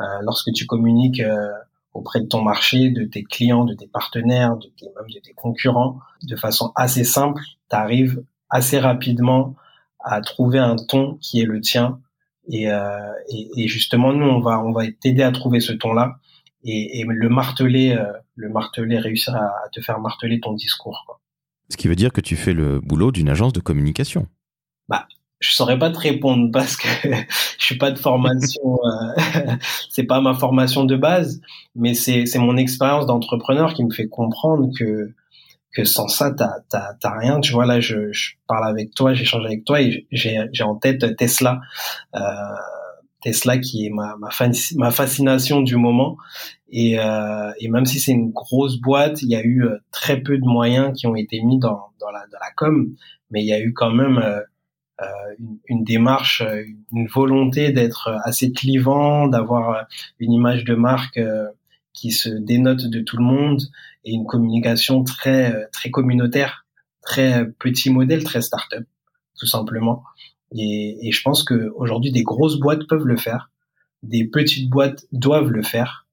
euh, 0.00 0.04
lorsque 0.22 0.52
tu 0.52 0.66
communiques 0.66 1.20
euh, 1.20 1.50
auprès 1.94 2.20
de 2.20 2.26
ton 2.26 2.42
marché, 2.42 2.90
de 2.90 3.04
tes 3.04 3.22
clients, 3.22 3.64
de 3.64 3.74
tes 3.74 3.86
partenaires, 3.86 4.56
de 4.56 4.66
tes, 4.76 4.86
même 4.86 5.10
de 5.14 5.20
tes 5.20 5.32
concurrents, 5.32 5.98
de 6.22 6.36
façon 6.36 6.72
assez 6.74 7.04
simple, 7.04 7.42
tu 7.70 7.76
arrives 7.76 8.22
assez 8.50 8.78
rapidement 8.78 9.54
à 10.00 10.20
trouver 10.20 10.58
un 10.58 10.76
ton 10.76 11.16
qui 11.20 11.40
est 11.40 11.44
le 11.44 11.60
tien. 11.60 12.00
Et, 12.48 12.70
euh, 12.72 13.12
et, 13.28 13.48
et, 13.56 13.68
justement, 13.68 14.12
nous, 14.12 14.26
on 14.26 14.40
va, 14.40 14.60
on 14.64 14.72
va 14.72 14.90
t'aider 14.90 15.22
à 15.22 15.30
trouver 15.30 15.60
ce 15.60 15.72
ton-là 15.72 16.16
et, 16.64 17.00
et, 17.00 17.04
le 17.04 17.28
marteler, 17.28 17.92
euh, 17.92 18.12
le 18.34 18.48
marteler, 18.48 18.98
réussir 18.98 19.36
à, 19.36 19.46
à, 19.64 19.68
te 19.70 19.80
faire 19.80 20.00
marteler 20.00 20.40
ton 20.40 20.52
discours. 20.52 21.04
Quoi. 21.06 21.20
Ce 21.72 21.76
qui 21.78 21.88
veut 21.88 21.96
dire 21.96 22.12
que 22.12 22.20
tu 22.20 22.36
fais 22.36 22.52
le 22.52 22.80
boulot 22.80 23.12
d'une 23.12 23.30
agence 23.30 23.54
de 23.54 23.60
communication. 23.60 24.26
Bah, 24.90 25.06
je 25.40 25.52
saurais 25.52 25.78
pas 25.78 25.90
te 25.90 25.98
répondre 25.98 26.50
parce 26.52 26.76
que 26.76 26.86
je 27.58 27.64
suis 27.64 27.78
pas 27.78 27.90
de 27.90 27.98
formation, 27.98 28.78
euh, 28.84 29.56
c'est 29.88 30.02
pas 30.02 30.20
ma 30.20 30.34
formation 30.34 30.84
de 30.84 30.96
base, 30.96 31.40
mais 31.74 31.94
c'est 31.94 32.26
mon 32.36 32.58
expérience 32.58 33.06
d'entrepreneur 33.06 33.72
qui 33.72 33.84
me 33.84 33.90
fait 33.90 34.06
comprendre 34.06 34.68
que 34.78 35.14
que 35.72 35.84
sans 35.84 36.08
ça, 36.08 36.30
t'as 36.30 37.18
rien. 37.18 37.40
Tu 37.40 37.54
vois 37.54 37.64
là, 37.64 37.80
je, 37.80 38.12
je 38.12 38.32
parle 38.46 38.68
avec 38.68 38.94
toi, 38.94 39.14
j'échange 39.14 39.46
avec 39.46 39.64
toi 39.64 39.80
et 39.80 40.06
j'ai 40.12 40.38
j'ai 40.52 40.64
en 40.64 40.74
tête 40.74 41.16
Tesla. 41.16 41.62
Euh, 42.14 42.20
Tesla 43.22 43.58
qui 43.58 43.86
est 43.86 43.90
ma 43.90 44.90
fascination 44.90 45.60
du 45.60 45.76
moment 45.76 46.16
et, 46.72 46.98
euh, 46.98 47.52
et 47.60 47.68
même 47.68 47.84
si 47.84 48.00
c'est 48.00 48.12
une 48.12 48.30
grosse 48.30 48.78
boîte, 48.80 49.20
il 49.20 49.28
y 49.28 49.36
a 49.36 49.42
eu 49.44 49.64
euh, 49.64 49.76
très 49.90 50.20
peu 50.20 50.38
de 50.38 50.44
moyens 50.44 50.98
qui 50.98 51.06
ont 51.06 51.14
été 51.14 51.42
mis 51.42 51.58
dans 51.58 51.92
la 52.10 52.50
com, 52.56 52.88
mais 53.30 53.42
il 53.42 53.46
y 53.46 53.52
a 53.52 53.60
eu 53.60 53.74
quand 53.74 53.92
même 53.92 54.18
euh, 54.18 54.40
euh 55.02 55.06
une, 55.68 55.84
démarche, 55.84 56.42
une 56.92 57.06
volonté 57.08 57.72
d'être 57.72 58.18
assez 58.24 58.52
clivant, 58.52 59.28
d'avoir 59.28 59.86
une 60.18 60.32
image 60.32 60.64
de 60.64 60.74
marque 60.74 61.20
qui 61.92 62.10
se 62.10 62.30
dénote 62.30 62.86
de 62.86 63.00
tout 63.00 63.18
le 63.18 63.24
monde 63.24 63.60
et 64.04 64.12
une 64.12 64.26
communication 64.26 65.04
très 65.04 65.68
très 65.72 65.90
communautaire, 65.90 66.66
très 67.02 67.50
petit 67.58 67.90
modèle, 67.90 68.24
très 68.24 68.42
start-up, 68.42 68.84
tout 69.38 69.46
simplement. 69.46 70.04
Et, 70.54 71.10
je 71.12 71.22
pense 71.22 71.44
que 71.44 71.72
aujourd'hui 71.76 72.12
des 72.12 72.22
grosses 72.22 72.58
boîtes 72.58 72.86
peuvent 72.88 73.06
le 73.06 73.16
faire, 73.16 73.50
des 74.02 74.24
petites 74.24 74.68
boîtes 74.70 75.04
doivent 75.12 75.50
le 75.50 75.62
faire. 75.62 76.06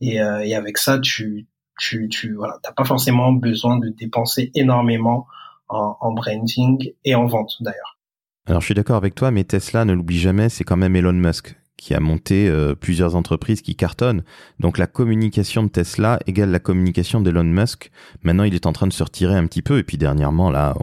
Et, 0.00 0.20
euh, 0.20 0.44
et 0.44 0.54
avec 0.54 0.78
ça, 0.78 0.98
tu 0.98 1.46
tu 1.78 2.08
tu 2.08 2.34
voilà, 2.34 2.58
t'as 2.62 2.72
pas 2.72 2.84
forcément 2.84 3.32
besoin 3.32 3.78
de 3.78 3.88
dépenser 3.88 4.50
énormément 4.54 5.26
en, 5.68 5.96
en 6.00 6.12
branding 6.12 6.92
et 7.04 7.14
en 7.14 7.26
vente 7.26 7.56
d'ailleurs. 7.60 7.98
Alors 8.46 8.60
je 8.60 8.66
suis 8.66 8.74
d'accord 8.74 8.96
avec 8.96 9.14
toi, 9.14 9.30
mais 9.30 9.44
Tesla, 9.44 9.84
ne 9.84 9.92
l'oublie 9.92 10.18
jamais, 10.18 10.48
c'est 10.48 10.64
quand 10.64 10.76
même 10.76 10.96
Elon 10.96 11.12
Musk 11.12 11.56
qui 11.76 11.94
a 11.94 12.00
monté 12.00 12.48
euh, 12.48 12.74
plusieurs 12.74 13.16
entreprises 13.16 13.60
qui 13.60 13.74
cartonnent. 13.74 14.22
Donc 14.60 14.78
la 14.78 14.86
communication 14.86 15.62
de 15.62 15.68
Tesla 15.68 16.18
égale 16.26 16.50
la 16.50 16.58
communication 16.58 17.20
d'Elon 17.20 17.44
Musk. 17.44 17.90
Maintenant, 18.22 18.44
il 18.44 18.54
est 18.54 18.66
en 18.66 18.72
train 18.72 18.86
de 18.86 18.92
se 18.92 19.02
retirer 19.02 19.34
un 19.34 19.46
petit 19.46 19.62
peu. 19.62 19.78
Et 19.78 19.82
puis 19.82 19.98
dernièrement, 19.98 20.50
là, 20.50 20.74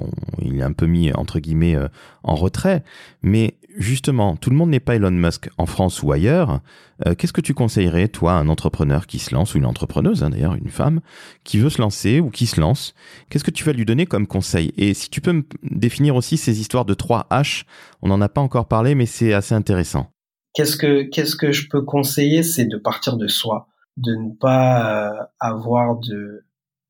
il 0.41 0.59
est 0.59 0.63
un 0.63 0.73
peu 0.73 0.85
mis 0.85 1.11
entre 1.13 1.39
guillemets 1.39 1.75
euh, 1.75 1.87
en 2.23 2.35
retrait. 2.35 2.83
Mais 3.23 3.57
justement, 3.77 4.35
tout 4.35 4.49
le 4.49 4.55
monde 4.55 4.69
n'est 4.69 4.79
pas 4.79 4.95
Elon 4.95 5.11
Musk 5.11 5.49
en 5.57 5.65
France 5.65 6.03
ou 6.03 6.11
ailleurs. 6.11 6.61
Euh, 7.05 7.15
qu'est-ce 7.15 7.33
que 7.33 7.41
tu 7.41 7.53
conseillerais, 7.53 8.07
toi, 8.07 8.33
un 8.33 8.47
entrepreneur 8.47 9.07
qui 9.07 9.19
se 9.19 9.33
lance, 9.33 9.55
ou 9.55 9.57
une 9.57 9.65
entrepreneuse, 9.65 10.23
hein, 10.23 10.29
d'ailleurs, 10.29 10.55
une 10.55 10.69
femme, 10.69 11.01
qui 11.43 11.57
veut 11.57 11.69
se 11.69 11.81
lancer 11.81 12.19
ou 12.19 12.29
qui 12.29 12.45
se 12.45 12.61
lance? 12.61 12.93
Qu'est-ce 13.29 13.43
que 13.43 13.51
tu 13.51 13.63
vas 13.63 13.73
lui 13.73 13.85
donner 13.85 14.05
comme 14.05 14.27
conseil? 14.27 14.73
Et 14.77 14.93
si 14.93 15.09
tu 15.09 15.21
peux 15.21 15.33
me 15.33 15.43
définir 15.63 16.15
aussi 16.15 16.37
ces 16.37 16.59
histoires 16.59 16.85
de 16.85 16.93
3 16.93 17.27
H, 17.31 17.63
on 18.01 18.09
n'en 18.09 18.21
a 18.21 18.29
pas 18.29 18.41
encore 18.41 18.67
parlé, 18.67 18.95
mais 18.95 19.05
c'est 19.05 19.33
assez 19.33 19.55
intéressant. 19.55 20.11
Qu'est-ce 20.53 20.77
que 20.77 21.03
qu'est-ce 21.03 21.35
que 21.35 21.51
je 21.51 21.67
peux 21.69 21.81
conseiller, 21.81 22.43
c'est 22.43 22.65
de 22.65 22.77
partir 22.77 23.17
de 23.17 23.27
soi, 23.27 23.67
de 23.97 24.15
ne 24.15 24.33
pas 24.33 25.11
euh, 25.11 25.23
avoir 25.39 25.97
de 25.99 26.45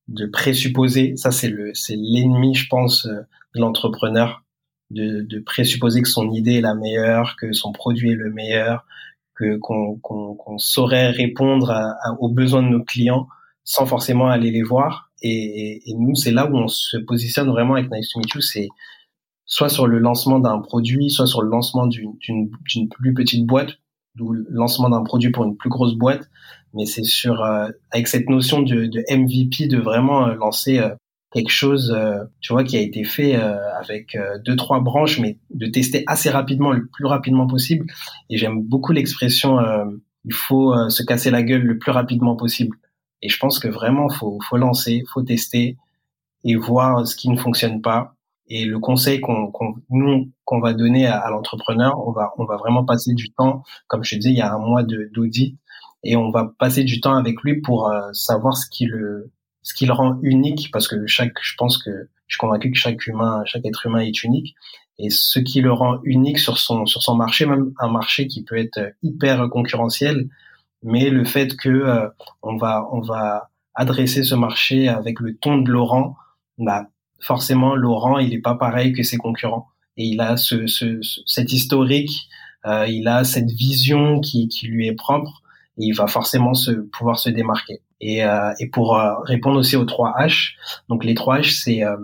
de 0.09 0.25
présupposer. 0.25 1.15
Ça 1.17 1.31
c'est 1.31 1.49
le 1.49 1.73
c'est 1.73 1.95
l'ennemi, 1.95 2.55
je 2.55 2.67
pense, 2.67 3.05
euh, 3.05 3.21
de 3.55 3.61
l'entrepreneur, 3.61 4.43
de, 4.91 5.21
de 5.21 5.39
présupposer 5.39 6.01
que 6.01 6.09
son 6.09 6.31
idée 6.31 6.55
est 6.55 6.61
la 6.61 6.75
meilleure, 6.75 7.35
que 7.39 7.53
son 7.53 7.71
produit 7.71 8.11
est 8.11 8.15
le 8.15 8.31
meilleur, 8.31 8.85
que 9.35 9.57
qu'on 9.57 9.97
qu'on 9.97 10.57
saurait 10.57 11.09
répondre 11.11 11.95
aux 12.19 12.29
besoins 12.29 12.63
de 12.63 12.69
nos 12.69 12.83
clients 12.83 13.27
sans 13.63 13.85
forcément 13.85 14.29
aller 14.29 14.51
les 14.51 14.63
voir. 14.63 15.11
Et, 15.21 15.89
et, 15.89 15.93
nous, 15.95 16.15
c'est 16.15 16.31
là 16.31 16.49
où 16.49 16.55
on 16.55 16.67
se 16.67 16.97
positionne 16.97 17.47
vraiment 17.47 17.75
avec 17.75 17.89
Nice 17.91 18.11
to 18.11 18.41
c'est 18.41 18.67
soit 19.45 19.69
sur 19.69 19.87
le 19.87 19.99
lancement 19.99 20.39
d'un 20.39 20.59
produit, 20.59 21.09
soit 21.09 21.27
sur 21.27 21.41
le 21.41 21.49
lancement 21.49 21.87
d'une 21.87 22.17
plus 22.89 23.13
petite 23.13 23.45
boîte, 23.45 23.77
ou 24.19 24.31
le 24.33 24.45
lancement 24.49 24.89
d'un 24.89 25.03
produit 25.03 25.31
pour 25.31 25.43
une 25.43 25.57
plus 25.57 25.69
grosse 25.69 25.95
boîte. 25.95 26.29
Mais 26.73 26.85
c'est 26.85 27.03
sur 27.03 27.43
euh, 27.43 27.69
avec 27.91 28.07
cette 28.07 28.29
notion 28.29 28.61
de, 28.61 28.85
de 28.85 29.03
MVP 29.11 29.67
de 29.67 29.77
vraiment 29.77 30.27
euh, 30.27 30.35
lancer 30.35 30.79
euh, 30.79 30.89
quelque 31.31 31.51
chose, 31.51 31.97
tu 32.41 32.53
vois, 32.53 32.63
qui 32.63 32.77
a 32.77 32.79
été 32.79 33.03
fait 33.03 33.33
avec 33.33 34.15
deux 34.45 34.55
trois 34.55 34.81
branches, 34.81 35.19
mais 35.19 35.39
de 35.49 35.65
tester 35.65 36.03
assez 36.05 36.29
rapidement, 36.29 36.71
le 36.71 36.85
plus 36.85 37.07
rapidement 37.07 37.47
possible. 37.47 37.87
Et 38.29 38.37
j'aime 38.37 38.61
beaucoup 38.61 38.91
l'expression 38.91 39.57
il 40.25 40.31
faut 40.31 40.75
se 40.91 41.01
casser 41.01 41.31
la 41.31 41.41
gueule 41.41 41.63
le 41.63 41.79
plus 41.79 41.91
rapidement 41.91 42.35
possible. 42.35 42.77
Et 43.23 43.29
je 43.29 43.39
pense 43.39 43.57
que 43.57 43.67
vraiment 43.67 44.09
faut 44.09 44.37
faut 44.47 44.57
lancer, 44.57 45.03
faut 45.11 45.23
tester 45.23 45.75
et 46.43 46.55
voir 46.55 47.07
ce 47.07 47.15
qui 47.15 47.29
ne 47.29 47.35
fonctionne 47.35 47.81
pas 47.81 48.13
et 48.55 48.65
le 48.65 48.77
conseil 48.77 49.19
qu'on 49.19 49.51
nous 49.89 50.31
qu'on 50.45 50.59
va 50.59 50.75
donner 50.75 51.07
à, 51.07 51.27
l'entrepreneur, 51.31 52.07
on 52.07 52.11
va 52.11 52.33
on 52.37 52.45
va 52.45 52.55
vraiment 52.57 52.85
passer 52.85 53.15
du 53.15 53.31
temps, 53.31 53.63
comme 53.87 54.03
je 54.03 54.11
te 54.11 54.19
disais, 54.19 54.29
il 54.29 54.37
y 54.37 54.41
a 54.41 54.53
un 54.53 54.59
mois 54.59 54.83
d'audit, 54.83 55.57
et 56.03 56.15
on 56.15 56.29
va 56.29 56.53
passer 56.59 56.83
du 56.83 57.01
temps 57.01 57.15
avec 57.15 57.41
lui 57.41 57.61
pour 57.61 57.89
euh, 57.89 58.13
savoir 58.13 58.55
ce 58.55 58.69
qui 58.69 58.85
le 58.85 59.31
ce 59.63 59.73
qui 59.73 59.87
le 59.87 59.93
rend 59.93 60.19
unique, 60.21 60.69
parce 60.71 60.87
que 60.87 61.07
chaque, 61.07 61.33
je 61.41 61.55
pense 61.57 61.81
que 61.81 62.09
je 62.27 62.35
suis 62.35 62.39
convaincu 62.39 62.71
que 62.71 62.77
chaque 62.77 63.07
humain, 63.07 63.41
chaque 63.45 63.65
être 63.65 63.87
humain 63.87 64.01
est 64.01 64.23
unique, 64.23 64.53
et 64.99 65.09
ce 65.09 65.39
qui 65.39 65.61
le 65.61 65.73
rend 65.73 65.99
unique 66.03 66.37
sur 66.37 66.59
son 66.59 66.85
sur 66.85 67.01
son 67.01 67.15
marché, 67.15 67.47
même 67.47 67.73
un 67.79 67.89
marché 67.89 68.27
qui 68.27 68.43
peut 68.43 68.57
être 68.57 68.93
hyper 69.01 69.49
concurrentiel, 69.49 70.29
mais 70.83 71.09
le 71.09 71.23
fait 71.25 71.57
que 71.57 71.69
euh, 71.69 72.07
on 72.43 72.57
va 72.57 72.87
on 72.91 73.01
va 73.01 73.49
adresser 73.73 74.23
ce 74.23 74.35
marché 74.35 74.89
avec 74.89 75.19
le 75.19 75.35
ton 75.37 75.57
de 75.57 75.71
Laurent, 75.71 76.15
bah 76.59 76.85
forcément 77.23 77.75
Laurent 77.75 78.19
il 78.19 78.33
est 78.33 78.41
pas 78.41 78.55
pareil 78.55 78.93
que 78.93 79.03
ses 79.03 79.17
concurrents 79.17 79.67
et 79.97 80.05
il 80.05 80.21
a 80.21 80.37
ce, 80.37 80.67
ce, 80.67 80.99
cet 81.25 81.53
historique, 81.53 82.27
euh, 82.65 82.87
il 82.87 83.07
a 83.07 83.23
cette 83.23 83.51
vision 83.51 84.19
qui, 84.19 84.47
qui 84.47 84.67
lui 84.67 84.87
est 84.87 84.95
propre 84.95 85.43
et 85.77 85.85
il 85.85 85.93
va 85.93 86.07
forcément 86.07 86.53
se 86.53 86.71
pouvoir 86.71 87.19
se 87.19 87.29
démarquer. 87.29 87.81
Et, 88.01 88.23
euh, 88.23 88.51
et 88.59 88.67
pour 88.67 88.97
euh, 88.97 89.13
répondre 89.23 89.59
aussi 89.59 89.75
aux 89.75 89.85
trois 89.85 90.13
H, 90.19 90.53
donc 90.89 91.03
les 91.03 91.13
trois 91.13 91.39
H 91.39 91.61
c'est 91.61 91.83
euh, 91.83 91.97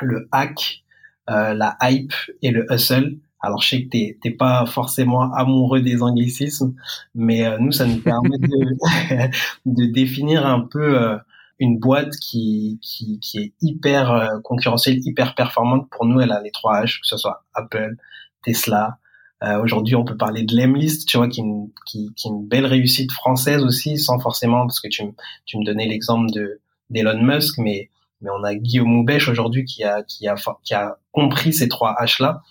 le 0.00 0.28
hack, 0.32 0.84
euh, 1.30 1.54
la 1.54 1.76
hype 1.82 2.14
et 2.42 2.50
le 2.50 2.66
hustle. 2.72 3.18
Alors 3.40 3.60
je 3.60 3.68
sais 3.68 3.84
que 3.84 3.90
t'es 3.90 4.18
t'es 4.22 4.30
pas 4.30 4.64
forcément 4.64 5.32
amoureux 5.34 5.80
des 5.80 6.02
anglicismes, 6.02 6.74
mais 7.14 7.44
nous 7.58 7.72
ça 7.72 7.84
nous 7.84 8.00
permet 8.00 8.38
de, 8.38 9.30
de 9.66 9.84
définir 9.92 10.46
un 10.46 10.60
peu 10.60 11.18
une 11.58 11.78
boîte 11.78 12.14
qui, 12.16 12.78
qui, 12.82 13.20
qui 13.20 13.38
est 13.38 13.52
hyper 13.60 14.10
euh, 14.10 14.40
concurrentielle, 14.42 14.98
hyper 15.04 15.34
performante. 15.34 15.88
Pour 15.90 16.04
nous, 16.06 16.20
elle 16.20 16.32
a 16.32 16.40
les 16.42 16.50
trois 16.50 16.82
H, 16.82 17.00
que 17.00 17.06
ce 17.06 17.16
soit 17.16 17.44
Apple, 17.54 17.96
Tesla. 18.42 18.98
Euh, 19.42 19.62
Aujourd'hui, 19.62 19.94
on 19.94 20.04
peut 20.04 20.16
parler 20.16 20.42
de 20.42 20.56
Lemlist, 20.56 21.06
tu 21.06 21.16
vois, 21.16 21.28
qui, 21.28 21.42
qui, 21.86 22.12
qui 22.16 22.28
est 22.28 22.30
une 22.30 22.46
belle 22.46 22.66
réussite 22.66 23.12
française 23.12 23.62
aussi, 23.62 23.98
sans 23.98 24.18
forcément, 24.18 24.66
parce 24.66 24.80
que 24.80 24.88
tu, 24.88 25.02
tu 25.44 25.58
me 25.58 25.64
donnais 25.64 25.86
l'exemple 25.86 26.30
de 26.32 26.60
d'Elon 26.90 27.22
Musk, 27.22 27.58
mais 27.58 27.90
mais 28.20 28.30
on 28.30 28.44
a 28.44 28.54
Guillaume 28.54 28.88
Moubèche 28.88 29.28
aujourd'hui 29.28 29.64
qui 29.64 29.84
a 29.84 30.02
qui 30.02 30.28
a 30.28 30.34
qui 30.62 30.74
a 30.74 30.96
compris 31.12 31.52
ces 31.52 31.68
trois 31.68 31.94
H 32.00 32.22
là. 32.22 32.42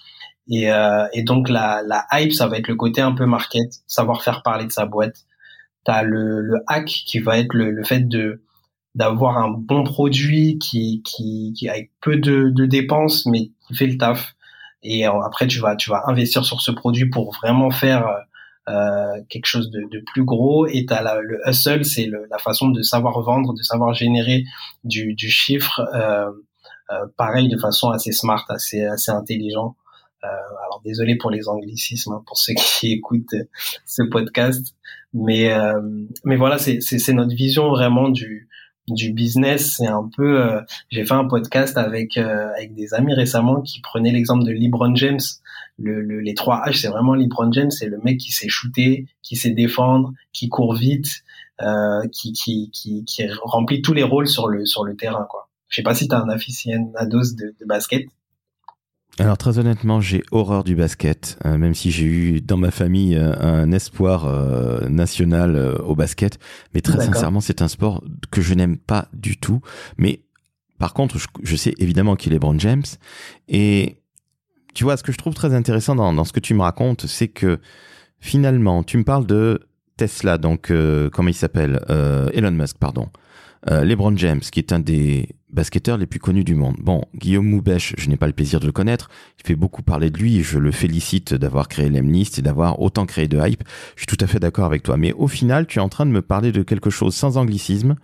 Et, 0.49 0.71
euh, 0.71 1.07
et 1.13 1.23
donc 1.23 1.49
la, 1.49 1.81
la 1.85 2.05
hype, 2.11 2.33
ça 2.33 2.47
va 2.47 2.57
être 2.57 2.67
le 2.67 2.75
côté 2.75 2.99
un 2.99 3.13
peu 3.13 3.25
market, 3.25 3.71
savoir 3.87 4.23
faire 4.23 4.43
parler 4.43 4.65
de 4.65 4.71
sa 4.71 4.85
boîte. 4.85 5.15
T'as 5.85 6.03
le, 6.03 6.41
le 6.41 6.59
hack 6.67 6.85
qui 6.85 7.19
va 7.19 7.37
être 7.39 7.53
le, 7.53 7.71
le 7.71 7.83
fait 7.83 8.01
de 8.01 8.43
d'avoir 8.95 9.37
un 9.37 9.49
bon 9.49 9.83
produit 9.83 10.59
qui, 10.59 11.01
qui, 11.03 11.53
qui 11.57 11.67
avec 11.69 11.91
peu 12.01 12.17
de, 12.17 12.49
de 12.49 12.65
dépenses 12.65 13.25
mais 13.25 13.51
qui 13.67 13.75
fait 13.75 13.87
le 13.87 13.97
taf. 13.97 14.35
Et 14.83 15.07
euh, 15.07 15.21
après 15.21 15.47
tu 15.47 15.59
vas 15.59 15.75
tu 15.75 15.89
vas 15.89 16.03
investir 16.07 16.45
sur 16.45 16.61
ce 16.61 16.71
produit 16.71 17.09
pour 17.09 17.33
vraiment 17.33 17.71
faire 17.71 18.07
euh, 18.69 19.21
quelque 19.29 19.45
chose 19.45 19.71
de, 19.71 19.81
de, 19.91 20.03
plus 20.13 20.23
gros. 20.23 20.67
Et 20.67 20.85
t'as 20.85 21.01
la, 21.01 21.19
le 21.21 21.39
hustle 21.47 21.85
c'est 21.85 22.09
la 22.29 22.37
façon 22.37 22.69
de 22.69 22.81
savoir 22.81 23.19
vendre 23.21 23.53
de 23.53 23.61
savoir 23.63 23.93
générer 23.93 24.43
du, 24.83 25.13
du 25.13 25.29
chiffre 25.29 25.81
euh, 25.93 26.29
euh, 26.91 27.05
pareil 27.17 27.47
de 27.47 27.57
façon 27.57 27.89
assez 27.89 28.11
smart 28.11 28.45
assez 28.49 28.83
assez 28.85 29.11
intelligent. 29.11 29.75
Euh, 30.23 30.27
alors 30.65 30.81
désolé 30.85 31.17
pour 31.17 31.31
les 31.31 31.49
anglicismes 31.49 32.13
hein, 32.13 32.23
pour 32.25 32.37
ceux 32.37 32.53
qui 32.57 32.91
écoutent 32.91 33.35
ce 33.85 34.03
podcast. 34.03 34.75
Mais 35.13 35.51
euh, 35.51 35.81
mais 36.23 36.35
voilà 36.35 36.57
c'est 36.57 36.81
c'est 36.81 37.13
notre 37.13 37.35
vision 37.35 37.69
vraiment 37.69 38.09
du 38.09 38.47
du 38.87 39.13
business, 39.13 39.75
c'est 39.77 39.87
un 39.87 40.09
peu. 40.15 40.41
Euh, 40.41 40.61
j'ai 40.89 41.05
fait 41.05 41.13
un 41.13 41.25
podcast 41.25 41.77
avec 41.77 42.17
euh, 42.17 42.49
avec 42.55 42.73
des 42.73 42.93
amis 42.93 43.13
récemment 43.13 43.61
qui 43.61 43.81
prenaient 43.81 44.11
l'exemple 44.11 44.43
de 44.43 44.51
LeBron 44.51 44.95
James. 44.95 45.19
Le, 45.79 46.19
les 46.19 46.33
trois 46.35 46.63
H, 46.67 46.81
c'est 46.81 46.89
vraiment 46.89 47.15
LeBron 47.15 47.51
James, 47.51 47.71
c'est 47.71 47.87
le 47.87 47.97
mec 48.03 48.19
qui 48.19 48.31
sait 48.31 48.47
shooter, 48.47 49.07
qui 49.21 49.35
sait 49.35 49.51
défendre, 49.51 50.13
qui 50.31 50.47
court 50.49 50.75
vite, 50.75 51.23
euh, 51.61 52.07
qui, 52.11 52.33
qui 52.33 52.69
qui 52.71 53.03
qui 53.05 53.27
remplit 53.43 53.81
tous 53.81 53.93
les 53.93 54.03
rôles 54.03 54.27
sur 54.27 54.47
le 54.47 54.65
sur 54.65 54.83
le 54.83 54.95
terrain 54.95 55.25
quoi. 55.29 55.49
Je 55.69 55.77
sais 55.77 55.83
pas 55.83 55.95
si 55.95 56.07
tu 56.07 56.13
un 56.13 56.29
aficionados 56.29 57.33
de, 57.35 57.55
de 57.59 57.65
basket. 57.65 58.05
Alors 59.19 59.37
très 59.37 59.59
honnêtement, 59.59 60.01
j'ai 60.01 60.23
horreur 60.31 60.63
du 60.63 60.75
basket, 60.75 61.37
euh, 61.45 61.57
même 61.57 61.75
si 61.75 61.91
j'ai 61.91 62.05
eu 62.05 62.41
dans 62.41 62.57
ma 62.57 62.71
famille 62.71 63.15
euh, 63.15 63.33
un 63.39 63.71
espoir 63.71 64.25
euh, 64.25 64.89
national 64.89 65.55
au 65.85 65.95
basket. 65.95 66.39
Mais 66.73 66.81
très 66.81 67.05
sincèrement, 67.05 67.39
c'est 67.39 67.61
un 67.61 67.67
sport 67.67 68.03
que 68.31 68.41
je 68.41 68.55
n'aime 68.55 68.77
pas 68.77 69.07
du 69.13 69.37
tout. 69.37 69.61
Mais 69.97 70.23
par 70.79 70.95
contre, 70.95 71.17
je, 71.43 71.55
sais 71.55 71.75
évidemment 71.77 72.15
qu'il 72.15 72.33
est 72.33 72.39
Brown 72.39 72.59
James. 72.59 72.83
Et 73.47 73.97
tu 74.73 74.83
vois, 74.83 74.97
ce 74.97 75.03
que 75.03 75.11
je 75.11 75.17
trouve 75.19 75.35
très 75.35 75.53
intéressant 75.53 75.95
dans, 75.95 76.11
dans 76.11 76.25
ce 76.25 76.33
que 76.33 76.39
tu 76.39 76.55
me 76.55 76.61
racontes, 76.61 77.05
c'est 77.05 77.27
que 77.27 77.59
finalement, 78.19 78.83
tu 78.83 78.97
me 78.97 79.03
parles 79.03 79.27
de 79.27 79.67
Tesla, 79.95 80.39
donc 80.39 80.73
comment 81.11 81.29
il 81.29 81.35
s'appelle 81.35 81.79
Elon 82.33 82.51
Musk, 82.51 82.79
pardon. 82.79 83.09
Euh, 83.69 83.85
LeBron 83.85 84.15
James, 84.17 84.41
qui 84.41 84.59
est 84.59 84.73
un 84.73 84.79
des 84.79 85.29
basketteurs 85.49 85.97
les 85.97 86.05
plus 86.05 86.19
connus 86.19 86.43
du 86.43 86.55
monde. 86.55 86.75
Bon, 86.79 87.03
Guillaume 87.15 87.47
Moubèche, 87.47 87.93
je 87.97 88.09
n'ai 88.09 88.17
pas 88.17 88.27
le 88.27 88.33
plaisir 88.33 88.59
de 88.59 88.65
le 88.65 88.71
connaître. 88.71 89.09
Il 89.39 89.47
fait 89.47 89.55
beaucoup 89.55 89.83
parler 89.83 90.09
de 90.09 90.17
lui 90.17 90.37
et 90.37 90.43
je 90.43 90.59
le 90.59 90.71
félicite 90.71 91.33
d'avoir 91.33 91.69
créé 91.69 91.89
l'Emlist 91.89 92.39
et 92.39 92.41
d'avoir 92.41 92.81
autant 92.81 93.05
créé 93.05 93.27
de 93.27 93.39
hype. 93.39 93.63
Je 93.95 94.01
suis 94.01 94.07
tout 94.07 94.23
à 94.23 94.27
fait 94.27 94.39
d'accord 94.39 94.65
avec 94.65 94.83
toi. 94.83 94.97
Mais 94.97 95.13
au 95.13 95.27
final, 95.27 95.67
tu 95.67 95.79
es 95.79 95.81
en 95.81 95.89
train 95.89 96.05
de 96.05 96.11
me 96.11 96.21
parler 96.21 96.51
de 96.51 96.63
quelque 96.63 96.89
chose 96.89 97.15
sans 97.15 97.37
anglicisme 97.37 97.95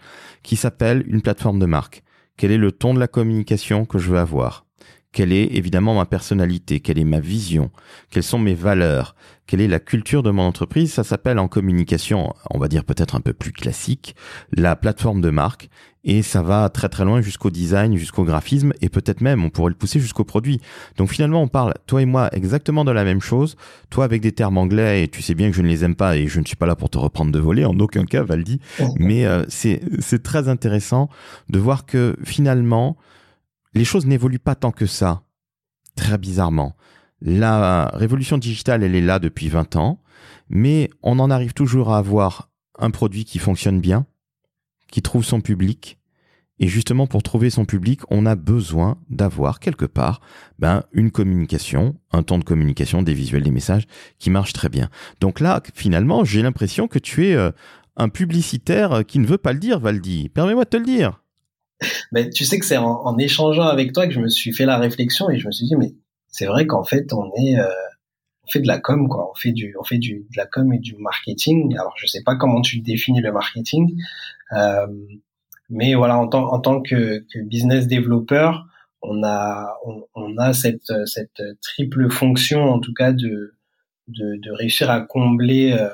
qui 0.44 0.56
s'appelle 0.56 1.04
une 1.08 1.22
plateforme 1.22 1.60
de 1.60 1.66
marque. 1.66 2.04
Quel 2.38 2.52
est 2.52 2.58
le 2.58 2.72
ton 2.72 2.94
de 2.94 3.00
la 3.00 3.08
communication 3.08 3.86
que 3.86 3.98
je 3.98 4.12
veux 4.12 4.20
avoir? 4.20 4.66
Quelle 5.12 5.34
est 5.34 5.56
évidemment 5.56 5.96
ma 5.96 6.06
personnalité, 6.06 6.80
quelle 6.80 7.00
est 7.00 7.04
ma 7.04 7.20
vision, 7.20 7.72
quelles 8.12 8.24
sont 8.24 8.40
mes 8.40 8.54
valeurs, 8.54 9.16
quelle 9.48 9.62
est 9.62 9.68
la 9.68 9.80
culture 9.80 10.22
de 10.22 10.30
mon 10.30 10.44
entreprise? 10.44 10.94
Ça 10.94 11.04
s'appelle 11.04 11.40
en 11.40 11.48
communication, 11.48 12.34
on 12.52 12.60
va 12.60 12.68
dire 12.68 12.84
peut-être 12.84 13.16
un 13.16 13.20
peu 13.20 13.34
plus 13.34 13.52
classique, 13.52 14.16
la 14.52 14.76
plateforme 14.76 15.22
de 15.22 15.32
marque. 15.32 15.70
Et 16.06 16.22
ça 16.22 16.42
va 16.42 16.70
très 16.70 16.88
très 16.88 17.04
loin 17.04 17.20
jusqu'au 17.22 17.50
design, 17.50 17.98
jusqu'au 17.98 18.24
graphisme 18.24 18.72
et 18.80 18.88
peut-être 18.88 19.20
même 19.20 19.44
on 19.44 19.50
pourrait 19.50 19.72
le 19.72 19.76
pousser 19.76 20.00
jusqu'au 20.00 20.24
produit. 20.24 20.62
Donc 20.96 21.10
finalement 21.10 21.42
on 21.42 21.50
parle, 21.50 21.74
toi 21.88 22.02
et 22.02 22.06
moi, 22.06 22.30
exactement 22.32 22.86
de 22.86 22.92
la 22.92 23.04
même 23.04 23.20
chose. 23.20 23.58
Toi 23.90 24.06
avec 24.06 24.22
des 24.22 24.32
termes 24.32 24.58
anglais 24.58 25.04
et 25.04 25.08
tu 25.10 25.22
sais 25.22 25.34
bien 25.34 25.50
que 25.50 25.56
je 25.58 25.62
ne 25.62 25.68
les 25.68 25.84
aime 25.84 25.96
pas 25.96 26.16
et 26.16 26.28
je 26.28 26.40
ne 26.40 26.46
suis 26.46 26.56
pas 26.56 26.68
là 26.68 26.76
pour 26.76 26.90
te 26.90 26.98
reprendre 26.98 27.32
de 27.32 27.40
voler, 27.40 27.66
en 27.66 27.78
aucun 27.80 28.06
cas 28.06 28.24
Valdi. 28.24 28.62
Mais 28.98 29.26
euh, 29.26 29.44
c'est 29.50 30.24
très 30.24 30.48
intéressant 30.48 31.10
de 31.50 31.60
voir 31.60 31.86
que 31.86 32.16
finalement 32.24 32.96
les 33.74 33.86
choses 33.86 34.06
n'évoluent 34.06 34.40
pas 34.40 34.56
tant 34.56 34.72
que 34.72 34.86
ça, 34.86 35.24
très 35.96 36.18
bizarrement. 36.18 36.76
La 37.22 37.92
révolution 37.94 38.38
digitale, 38.38 38.84
elle 38.84 38.96
est 38.96 39.02
là 39.02 39.20
depuis 39.20 39.50
20 39.50 39.76
ans, 39.76 40.02
mais 40.50 40.90
on 41.04 41.20
en 41.20 41.30
arrive 41.30 41.54
toujours 41.54 41.94
à 41.94 41.98
avoir 41.98 42.50
un 42.78 42.92
produit 42.92 43.26
qui 43.26 43.40
fonctionne 43.40 43.82
bien, 43.82 44.06
qui 44.90 45.02
trouve 45.02 45.26
son 45.26 45.42
public, 45.42 46.00
et 46.60 46.68
justement, 46.68 47.08
pour 47.08 47.24
trouver 47.24 47.50
son 47.50 47.64
public, 47.64 48.02
on 48.10 48.26
a 48.26 48.36
besoin 48.36 48.98
d'avoir 49.10 49.60
quelque 49.60 49.86
part 49.86 50.20
ben, 50.60 50.84
une 50.92 51.10
communication, 51.10 51.96
un 52.12 52.22
ton 52.22 52.38
de 52.38 52.44
communication, 52.44 53.02
des 53.02 53.14
visuels, 53.14 53.44
des 53.44 53.52
messages 53.52 53.88
qui 54.20 54.30
marchent 54.30 54.54
très 54.54 54.68
bien. 54.68 54.90
Donc 55.22 55.40
là, 55.40 55.62
finalement, 55.74 56.26
j'ai 56.26 56.42
l'impression 56.42 56.88
que 56.88 57.00
tu 57.00 57.28
es 57.28 57.34
euh, 57.34 57.52
un 57.96 58.10
publicitaire 58.10 59.06
qui 59.08 59.20
ne 59.20 59.26
veut 59.26 59.38
pas 59.38 59.54
le 59.54 59.60
dire, 59.60 59.80
Valdi. 59.80 60.28
Permets-moi 60.30 60.66
de 60.66 60.70
te 60.70 60.78
le 60.78 60.86
dire. 60.86 61.24
Mais 62.12 62.30
tu 62.30 62.46
sais 62.46 62.60
que 62.60 62.66
c'est 62.66 62.78
en, 62.78 63.18
échangeant 63.18 63.68
avec 63.68 63.94
toi 63.94 64.08
que 64.08 64.14
je 64.14 64.20
me 64.20 64.30
suis 64.30 64.52
fait 64.52 64.66
la 64.66 64.78
réflexion 64.78 65.30
et 65.30 65.40
je 65.40 65.48
me 65.48 65.52
suis 65.52 65.66
dit 65.66 65.76
mais 65.76 65.94
c'est 66.28 66.46
vrai 66.46 66.68
qu'en 66.68 66.84
fait 66.84 67.14
on 67.14 67.32
est 67.36 67.58
euh, 67.58 67.68
on 68.46 68.52
fait 68.52 68.60
de 68.60 68.68
la 68.68 68.80
com 68.80 69.08
quoi, 69.08 69.30
on 69.32 69.36
fait 69.36 69.52
du 69.52 69.76
on 69.80 69.84
fait 69.84 69.98
du 69.98 70.28
de 70.30 70.38
la 70.38 70.46
com 70.46 70.74
et 70.74 70.80
du 70.80 70.96
marketing. 70.98 71.76
Alors 71.78 71.94
je 71.98 72.08
sais 72.08 72.24
pas 72.24 72.36
comment 72.36 72.62
tu 72.62 72.80
définis 72.82 73.22
le 73.22 73.32
marketing, 73.32 73.96
euh, 74.54 74.88
mais 75.70 75.96
voilà 75.96 76.18
en 76.18 76.28
tant 76.28 76.52
en 76.52 76.60
tant 76.60 76.82
que, 76.82 77.20
que 77.32 77.40
business 77.40 77.88
développeur, 77.88 78.66
on 79.02 79.24
a 79.24 79.78
on, 79.86 80.04
on, 80.16 80.38
a 80.38 80.54
cette 80.54 80.92
cette 81.06 81.42
triple 81.62 82.10
fonction 82.10 82.64
en 82.64 82.80
tout 82.80 82.94
cas 82.94 83.14
de 83.14 83.54
de, 84.08 84.38
de 84.42 84.52
réussir 84.52 84.90
à 84.90 85.02
combler 85.02 85.74
euh, 85.74 85.90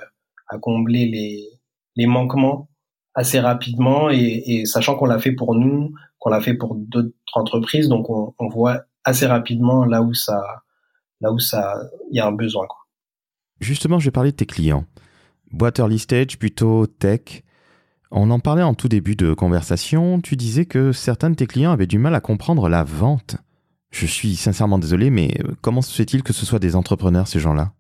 à 0.48 0.58
combler 0.58 1.06
les 1.08 1.50
les 1.96 2.08
manquements 2.08 2.70
assez 3.16 3.40
rapidement 3.40 4.10
et, 4.10 4.44
et 4.46 4.66
sachant 4.66 4.96
qu'on 4.96 5.06
l'a 5.06 5.20
fait 5.20 5.32
pour 5.32 5.56
nous, 5.56 5.94
qu'on 6.20 6.30
l'a 6.30 6.42
fait 6.42 6.54
pour 6.54 6.76
d'autres 6.76 7.14
entreprises, 7.34 7.88
donc 7.88 8.10
on, 8.10 8.34
on, 8.40 8.50
voit 8.50 8.84
assez 9.04 9.26
rapidement 9.26 9.86
là 9.86 10.02
où 10.02 10.14
ça, 10.14 10.42
là 11.22 11.32
où 11.32 11.40
ça, 11.40 11.76
il 12.12 12.18
y 12.18 12.20
a 12.20 12.28
un 12.28 12.34
besoin. 12.34 12.68
Quoi. 12.68 12.78
Justement, 13.62 14.00
je 14.00 14.06
vais 14.06 14.12
parler 14.12 14.32
de 14.32 14.36
tes 14.36 14.46
clients. 14.46 14.86
Boîte 15.52 15.80
early 15.80 16.00
stage, 16.00 16.38
plutôt 16.38 16.88
tech. 16.88 17.44
On 18.12 18.30
en 18.32 18.40
parlait 18.40 18.64
en 18.64 18.74
tout 18.74 18.90
début 18.90 19.16
de 19.16 19.34
conversation. 19.34 20.20
Tu 20.22 20.36
disais 20.36 20.66
que 20.66 20.92
certains 20.92 21.30
de 21.30 21.36
tes 21.36 21.48
clients 21.48 21.72
avaient 21.72 21.88
du 21.88 21.98
mal 21.98 22.16
à 22.16 22.20
comprendre 22.20 22.68
la 22.70 22.84
vente. 22.84 23.38
Je 23.92 24.06
suis 24.06 24.36
sincèrement 24.36 24.78
désolé, 24.78 25.10
mais 25.10 25.32
euh, 25.46 25.54
comment 25.62 25.82
se 25.82 25.96
fait-il 25.96 26.22
que 26.22 26.34
ce 26.34 26.46
soit 26.46 26.60
des 26.60 26.76
entrepreneurs, 26.76 27.28
ces 27.28 27.40
gens-là? 27.40 27.72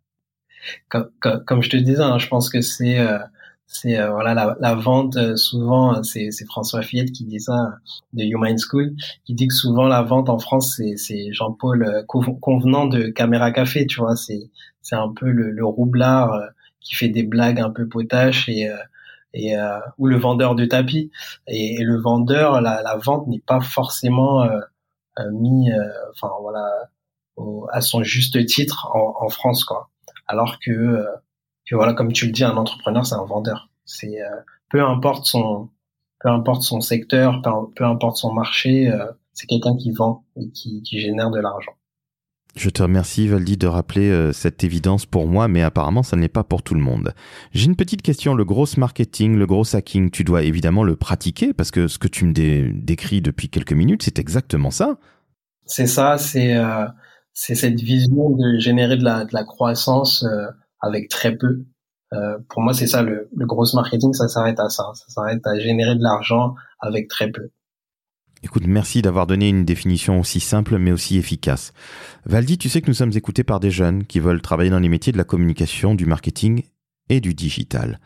Comme, 0.89 1.09
comme, 1.45 1.61
je 1.61 1.69
te 1.69 1.77
disais, 1.77 2.01
hein, 2.01 2.17
je 2.17 2.27
pense 2.27 2.49
que 2.49 2.61
c'est 2.61 2.97
euh, 2.99 3.19
c'est 3.67 3.99
euh, 3.99 4.11
voilà 4.11 4.33
la, 4.33 4.55
la 4.59 4.75
vente 4.75 5.17
euh, 5.17 5.35
souvent 5.35 6.03
c'est 6.03 6.29
François 6.45 6.81
Fillette 6.81 7.11
qui 7.11 7.25
dit 7.25 7.39
ça 7.39 7.75
de 8.13 8.23
Human 8.23 8.57
School 8.57 8.93
qui 9.25 9.33
dit 9.33 9.47
que 9.47 9.53
souvent 9.53 9.87
la 9.87 10.03
vente 10.03 10.29
en 10.29 10.39
France 10.39 10.75
c'est 10.77 10.97
c'est 10.97 11.33
Jean-Paul 11.33 11.83
euh, 11.83 12.03
convenant 12.05 12.85
de 12.85 13.07
Caméra 13.07 13.51
Café 13.51 13.85
tu 13.87 13.99
vois 13.99 14.15
c'est 14.15 14.49
c'est 14.81 14.95
un 14.95 15.11
peu 15.11 15.29
le, 15.29 15.49
le, 15.49 15.65
roublard 15.65 16.39
qui 16.79 16.95
fait 16.95 17.09
des 17.09 17.23
blagues 17.23 17.59
un 17.59 17.71
peu 17.71 17.87
potaches 17.87 18.47
et 18.49 18.69
et 19.33 19.55
ou 19.97 20.07
le 20.07 20.17
vendeur 20.17 20.55
de 20.55 20.65
tapis. 20.65 21.11
Et, 21.47 21.83
le 21.83 21.99
vendeur 21.99 22.61
la, 22.61 22.81
la 22.83 22.95
vente 22.95 23.27
n'est 23.27 23.41
pas 23.45 23.59
forcément 23.61 24.47
mis 25.33 25.69
enfin 26.11 26.29
voilà 26.41 26.69
à 27.71 27.81
son 27.81 28.03
juste 28.03 28.45
titre 28.45 28.91
en, 28.93 29.25
en 29.25 29.29
France 29.29 29.65
quoi. 29.65 29.89
Alors 30.27 30.59
que 30.59 31.03
que 31.69 31.75
voilà, 31.75 31.93
comme 31.93 32.11
tu 32.11 32.25
le 32.25 32.31
dis, 32.31 32.43
un 32.43 32.57
entrepreneur, 32.57 33.05
c'est 33.05 33.15
un 33.15 33.25
vendeur. 33.25 33.69
C'est 33.85 34.21
euh, 34.21 34.41
peu 34.69 34.83
importe 34.83 35.25
son 35.25 35.69
peu 36.21 36.29
importe 36.29 36.63
son 36.63 36.81
secteur, 36.81 37.41
peu, 37.75 37.83
importe 37.83 38.17
son 38.17 38.33
marché, 38.33 38.89
euh, 38.89 39.05
c'est 39.33 39.45
quelqu'un 39.47 39.75
qui 39.75 39.91
vend 39.91 40.25
et 40.37 40.49
qui, 40.49 40.81
qui 40.81 40.99
génère 40.99 41.29
de 41.29 41.39
l'argent. 41.39 41.73
Je 42.55 42.69
te 42.69 42.81
remercie 42.81 43.27
Valdi 43.27 43.57
de 43.57 43.67
rappeler 43.67 44.09
euh, 44.09 44.31
cette 44.31 44.63
évidence 44.63 45.05
pour 45.05 45.27
moi, 45.27 45.49
mais 45.49 45.61
apparemment 45.61 46.03
ça 46.03 46.15
n'est 46.15 46.29
pas 46.29 46.45
pour 46.45 46.63
tout 46.63 46.73
le 46.73 46.79
monde. 46.79 47.13
J'ai 47.51 47.65
une 47.65 47.75
petite 47.75 48.01
question, 48.01 48.33
le 48.33 48.45
gros 48.45 48.65
marketing, 48.77 49.35
le 49.35 49.45
gros 49.45 49.75
hacking, 49.75 50.09
tu 50.09 50.23
dois 50.23 50.43
évidemment 50.43 50.83
le 50.83 50.95
pratiquer 50.95 51.53
parce 51.53 51.69
que 51.69 51.89
ce 51.89 51.99
que 51.99 52.07
tu 52.07 52.25
me 52.25 52.31
décris 52.33 53.21
depuis 53.21 53.49
quelques 53.49 53.73
minutes, 53.73 54.03
c'est 54.03 54.19
exactement 54.19 54.71
ça. 54.71 54.97
C'est 55.65 55.87
ça, 55.87 56.17
c'est 56.17 56.55
euh, 56.55 56.85
c'est 57.33 57.55
cette 57.55 57.81
vision 57.81 58.29
de 58.29 58.57
générer 58.59 58.95
de 58.95 59.03
la, 59.03 59.25
de 59.25 59.33
la 59.33 59.43
croissance 59.43 60.23
euh, 60.23 60.47
avec 60.85 61.09
très 61.09 61.35
peu. 61.35 61.63
Euh, 62.13 62.37
pour 62.49 62.61
moi, 62.61 62.73
c'est 62.73 62.87
ça 62.87 63.01
le, 63.01 63.27
le 63.35 63.45
gros 63.45 63.65
marketing, 63.73 64.13
ça 64.13 64.27
s'arrête 64.27 64.59
à 64.59 64.69
ça. 64.69 64.91
Ça 64.93 65.05
s'arrête 65.09 65.45
à 65.45 65.57
générer 65.59 65.95
de 65.95 66.03
l'argent 66.03 66.55
avec 66.79 67.07
très 67.07 67.31
peu. 67.31 67.49
Écoute, 68.43 68.67
merci 68.67 69.01
d'avoir 69.01 69.25
donné 69.25 69.49
une 69.49 69.65
définition 69.65 70.19
aussi 70.19 70.39
simple 70.39 70.77
mais 70.77 70.91
aussi 70.91 71.17
efficace. 71.17 71.73
Valdi, 72.25 72.59
tu 72.59 72.69
sais 72.69 72.81
que 72.81 72.87
nous 72.87 72.93
sommes 72.93 73.15
écoutés 73.15 73.43
par 73.43 73.59
des 73.59 73.71
jeunes 73.71 74.03
qui 74.05 74.19
veulent 74.19 74.41
travailler 74.41 74.69
dans 74.69 74.79
les 74.79 74.89
métiers 74.89 75.11
de 75.11 75.17
la 75.17 75.23
communication, 75.23 75.95
du 75.95 76.05
marketing 76.05 76.63
et 77.09 77.21
du 77.21 77.33
digital. 77.33 77.99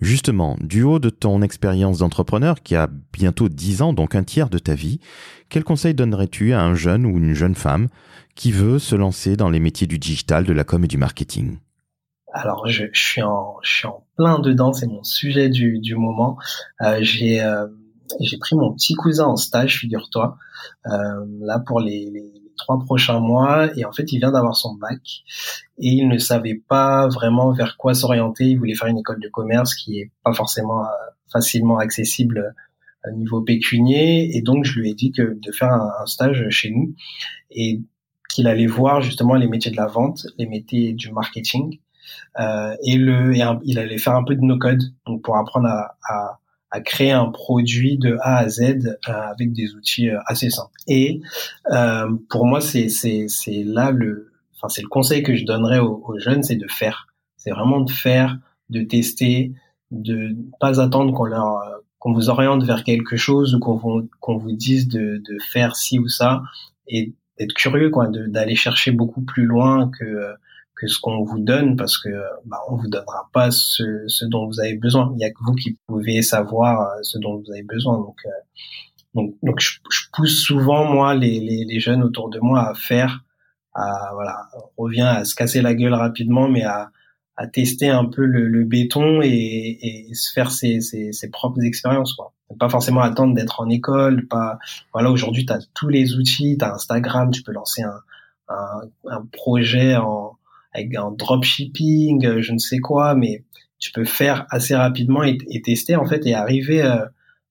Justement, 0.00 0.56
du 0.60 0.82
haut 0.82 0.98
de 0.98 1.10
ton 1.10 1.42
expérience 1.42 1.98
d'entrepreneur 1.98 2.62
qui 2.62 2.74
a 2.74 2.88
bientôt 3.12 3.48
10 3.48 3.82
ans, 3.82 3.92
donc 3.92 4.14
un 4.14 4.24
tiers 4.24 4.50
de 4.50 4.58
ta 4.58 4.74
vie, 4.74 5.00
quel 5.48 5.64
conseil 5.64 5.94
donnerais-tu 5.94 6.52
à 6.52 6.62
un 6.62 6.74
jeune 6.74 7.06
ou 7.06 7.16
une 7.16 7.34
jeune 7.34 7.54
femme 7.54 7.88
qui 8.34 8.50
veut 8.50 8.80
se 8.80 8.96
lancer 8.96 9.36
dans 9.36 9.50
les 9.50 9.60
métiers 9.60 9.86
du 9.86 9.98
digital, 9.98 10.44
de 10.44 10.52
la 10.52 10.64
com 10.64 10.84
et 10.84 10.88
du 10.88 10.98
marketing? 10.98 11.58
Alors 12.34 12.66
je, 12.66 12.86
suis 12.92 13.22
en 13.22 13.60
plein 14.16 14.40
dedans, 14.40 14.72
c'est 14.72 14.88
mon 14.88 15.04
sujet 15.04 15.48
du, 15.48 15.94
moment. 15.94 16.36
Euh, 16.82 16.98
j'ai 17.00 17.40
euh, 17.40 17.66
j'ai 18.20 18.36
pris 18.38 18.56
mon 18.56 18.74
petit 18.74 18.94
cousin 18.94 19.26
en 19.26 19.36
stage, 19.36 19.78
figure-toi, 19.78 20.36
euh, 20.86 21.24
là 21.40 21.60
pour 21.60 21.80
les, 21.80 22.10
les, 22.12 22.32
trois 22.56 22.78
prochains 22.78 23.20
mois, 23.20 23.68
et 23.76 23.84
en 23.84 23.92
fait 23.92 24.12
il 24.12 24.18
vient 24.18 24.32
d'avoir 24.32 24.56
son 24.56 24.74
bac 24.74 25.00
et 25.78 25.88
il 25.88 26.08
ne 26.08 26.18
savait 26.18 26.60
pas 26.68 27.08
vraiment 27.08 27.52
vers 27.52 27.76
quoi 27.76 27.94
s'orienter. 27.94 28.44
Il 28.44 28.58
voulait 28.58 28.74
faire 28.74 28.88
une 28.88 28.98
école 28.98 29.20
de 29.20 29.28
commerce 29.28 29.74
qui 29.74 29.98
est 30.00 30.10
pas 30.24 30.32
forcément 30.32 30.84
facilement 31.32 31.78
accessible 31.78 32.54
au 33.06 33.12
niveau 33.12 33.42
pécunier, 33.42 34.36
et 34.36 34.42
donc 34.42 34.64
je 34.64 34.80
lui 34.80 34.90
ai 34.90 34.94
dit 34.94 35.10
de 35.10 35.52
faire 35.52 35.72
un 35.72 36.06
stage 36.06 36.48
chez 36.50 36.70
nous 36.70 36.94
et 37.50 37.80
qu'il 38.28 38.48
allait 38.48 38.66
voir 38.66 39.00
justement 39.02 39.34
les 39.34 39.46
métiers 39.46 39.70
de 39.70 39.76
la 39.76 39.86
vente, 39.86 40.26
les 40.38 40.46
métiers 40.46 40.92
du 40.92 41.12
marketing 41.12 41.78
euh, 42.38 42.74
et 42.84 42.96
le 42.96 43.34
il 43.64 43.78
allait 43.78 43.98
faire 43.98 44.14
un 44.14 44.24
peu 44.24 44.34
de 44.34 44.40
no 44.42 44.58
code 44.58 44.82
donc 45.06 45.22
pour 45.22 45.36
apprendre 45.36 45.68
à, 45.68 45.96
à, 46.08 46.38
à 46.70 46.80
créer 46.80 47.12
un 47.12 47.26
produit 47.26 47.98
de 47.98 48.16
A 48.20 48.38
à 48.38 48.48
Z 48.48 48.60
euh, 48.60 48.96
avec 49.06 49.52
des 49.52 49.74
outils 49.74 50.10
euh, 50.10 50.18
assez 50.26 50.50
simples. 50.50 50.72
Et 50.88 51.20
pour 52.28 52.46
moi, 52.46 52.60
c'est 52.60 52.88
c'est 52.88 53.26
c'est 53.28 53.62
là 53.64 53.90
le 53.90 54.32
enfin 54.56 54.68
c'est 54.68 54.82
le 54.82 54.88
conseil 54.88 55.22
que 55.22 55.34
je 55.34 55.44
donnerais 55.44 55.78
aux, 55.78 56.02
aux 56.06 56.18
jeunes, 56.18 56.42
c'est 56.42 56.56
de 56.56 56.68
faire. 56.68 57.06
C'est 57.36 57.50
vraiment 57.50 57.80
de 57.80 57.90
faire, 57.90 58.38
de 58.70 58.82
tester, 58.82 59.52
de 59.90 60.34
pas 60.60 60.80
attendre 60.80 61.12
qu'on 61.12 61.24
leur 61.24 61.60
qu'on 62.04 62.12
vous 62.12 62.28
oriente 62.28 62.62
vers 62.64 62.84
quelque 62.84 63.16
chose 63.16 63.54
ou 63.54 63.60
qu'on 63.60 63.76
vous, 63.76 64.08
qu'on 64.20 64.36
vous 64.36 64.52
dise 64.52 64.88
de, 64.88 65.22
de 65.26 65.38
faire 65.50 65.74
ci 65.74 65.98
ou 65.98 66.06
ça 66.06 66.42
et 66.86 67.14
d'être 67.38 67.54
curieux 67.54 67.88
quoi 67.88 68.08
d'aller 68.08 68.56
chercher 68.56 68.90
beaucoup 68.90 69.22
plus 69.22 69.46
loin 69.46 69.90
que 69.98 70.34
que 70.76 70.86
ce 70.86 70.98
qu'on 71.00 71.22
vous 71.24 71.38
donne 71.38 71.76
parce 71.76 71.98
que 71.98 72.08
bah, 72.46 72.58
on 72.68 72.76
vous 72.76 72.88
donnera 72.88 73.28
pas 73.32 73.50
ce, 73.50 74.04
ce 74.08 74.24
dont 74.24 74.46
vous 74.46 74.60
avez 74.60 74.74
besoin. 74.74 75.12
Il 75.16 75.20
y 75.20 75.24
a 75.24 75.30
que 75.30 75.42
vous 75.44 75.54
qui 75.54 75.78
pouvez 75.86 76.22
savoir 76.22 76.80
euh, 76.80 76.98
ce 77.02 77.18
dont 77.18 77.36
vous 77.38 77.50
avez 77.52 77.62
besoin. 77.62 77.98
Donc, 77.98 78.18
euh, 78.26 78.30
donc, 79.14 79.34
donc 79.42 79.60
je, 79.60 79.78
je, 79.90 80.02
pousse 80.12 80.40
souvent 80.40 80.84
moi 80.84 81.14
les, 81.14 81.38
les, 81.38 81.64
les, 81.64 81.80
jeunes 81.80 82.02
autour 82.02 82.30
de 82.30 82.40
moi 82.40 82.68
à 82.68 82.74
faire, 82.74 83.24
à 83.72 84.10
voilà, 84.14 84.48
on 84.76 84.82
revient 84.82 85.02
à 85.02 85.24
se 85.24 85.36
casser 85.36 85.62
la 85.62 85.74
gueule 85.74 85.94
rapidement, 85.94 86.48
mais 86.48 86.64
à, 86.64 86.90
à 87.36 87.46
tester 87.46 87.88
un 87.88 88.06
peu 88.06 88.24
le, 88.24 88.48
le 88.48 88.64
béton 88.64 89.20
et, 89.22 90.08
et, 90.08 90.14
se 90.14 90.32
faire 90.32 90.50
ses, 90.50 90.80
ses, 90.80 91.12
ses 91.12 91.30
propres 91.30 91.62
expériences. 91.62 92.14
Quoi. 92.14 92.32
pas 92.58 92.68
forcément 92.68 93.02
attendre 93.02 93.34
d'être 93.34 93.60
en 93.60 93.68
école. 93.70 94.26
Pas 94.26 94.58
voilà, 94.92 95.10
aujourd'hui 95.12 95.46
tu 95.46 95.52
as 95.52 95.60
tous 95.74 95.88
les 95.88 96.14
outils, 96.16 96.56
tu 96.58 96.64
as 96.64 96.74
Instagram, 96.74 97.30
tu 97.30 97.44
peux 97.44 97.52
lancer 97.52 97.82
un, 97.82 98.00
un, 98.48 98.80
un 99.08 99.24
projet 99.32 99.94
en 99.94 100.36
avec 100.74 100.94
un 100.96 101.12
dropshipping, 101.12 102.40
je 102.40 102.52
ne 102.52 102.58
sais 102.58 102.78
quoi, 102.78 103.14
mais 103.14 103.44
tu 103.78 103.92
peux 103.92 104.04
faire 104.04 104.46
assez 104.50 104.74
rapidement 104.74 105.22
et, 105.22 105.38
tester 105.62 105.96
en 105.96 106.06
fait 106.06 106.26
et 106.26 106.34
arriver 106.34 106.82
euh, 106.82 107.04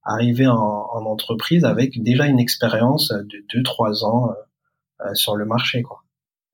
arriver 0.03 0.47
en, 0.47 0.55
en, 0.55 1.05
entreprise 1.05 1.63
avec 1.63 2.01
déjà 2.01 2.27
une 2.27 2.39
expérience 2.39 3.11
de 3.11 3.61
2-3 3.61 4.05
ans 4.05 4.29
euh, 4.29 5.05
euh, 5.05 5.13
sur 5.13 5.35
le 5.35 5.45
marché 5.45 5.81
quoi. 5.81 6.03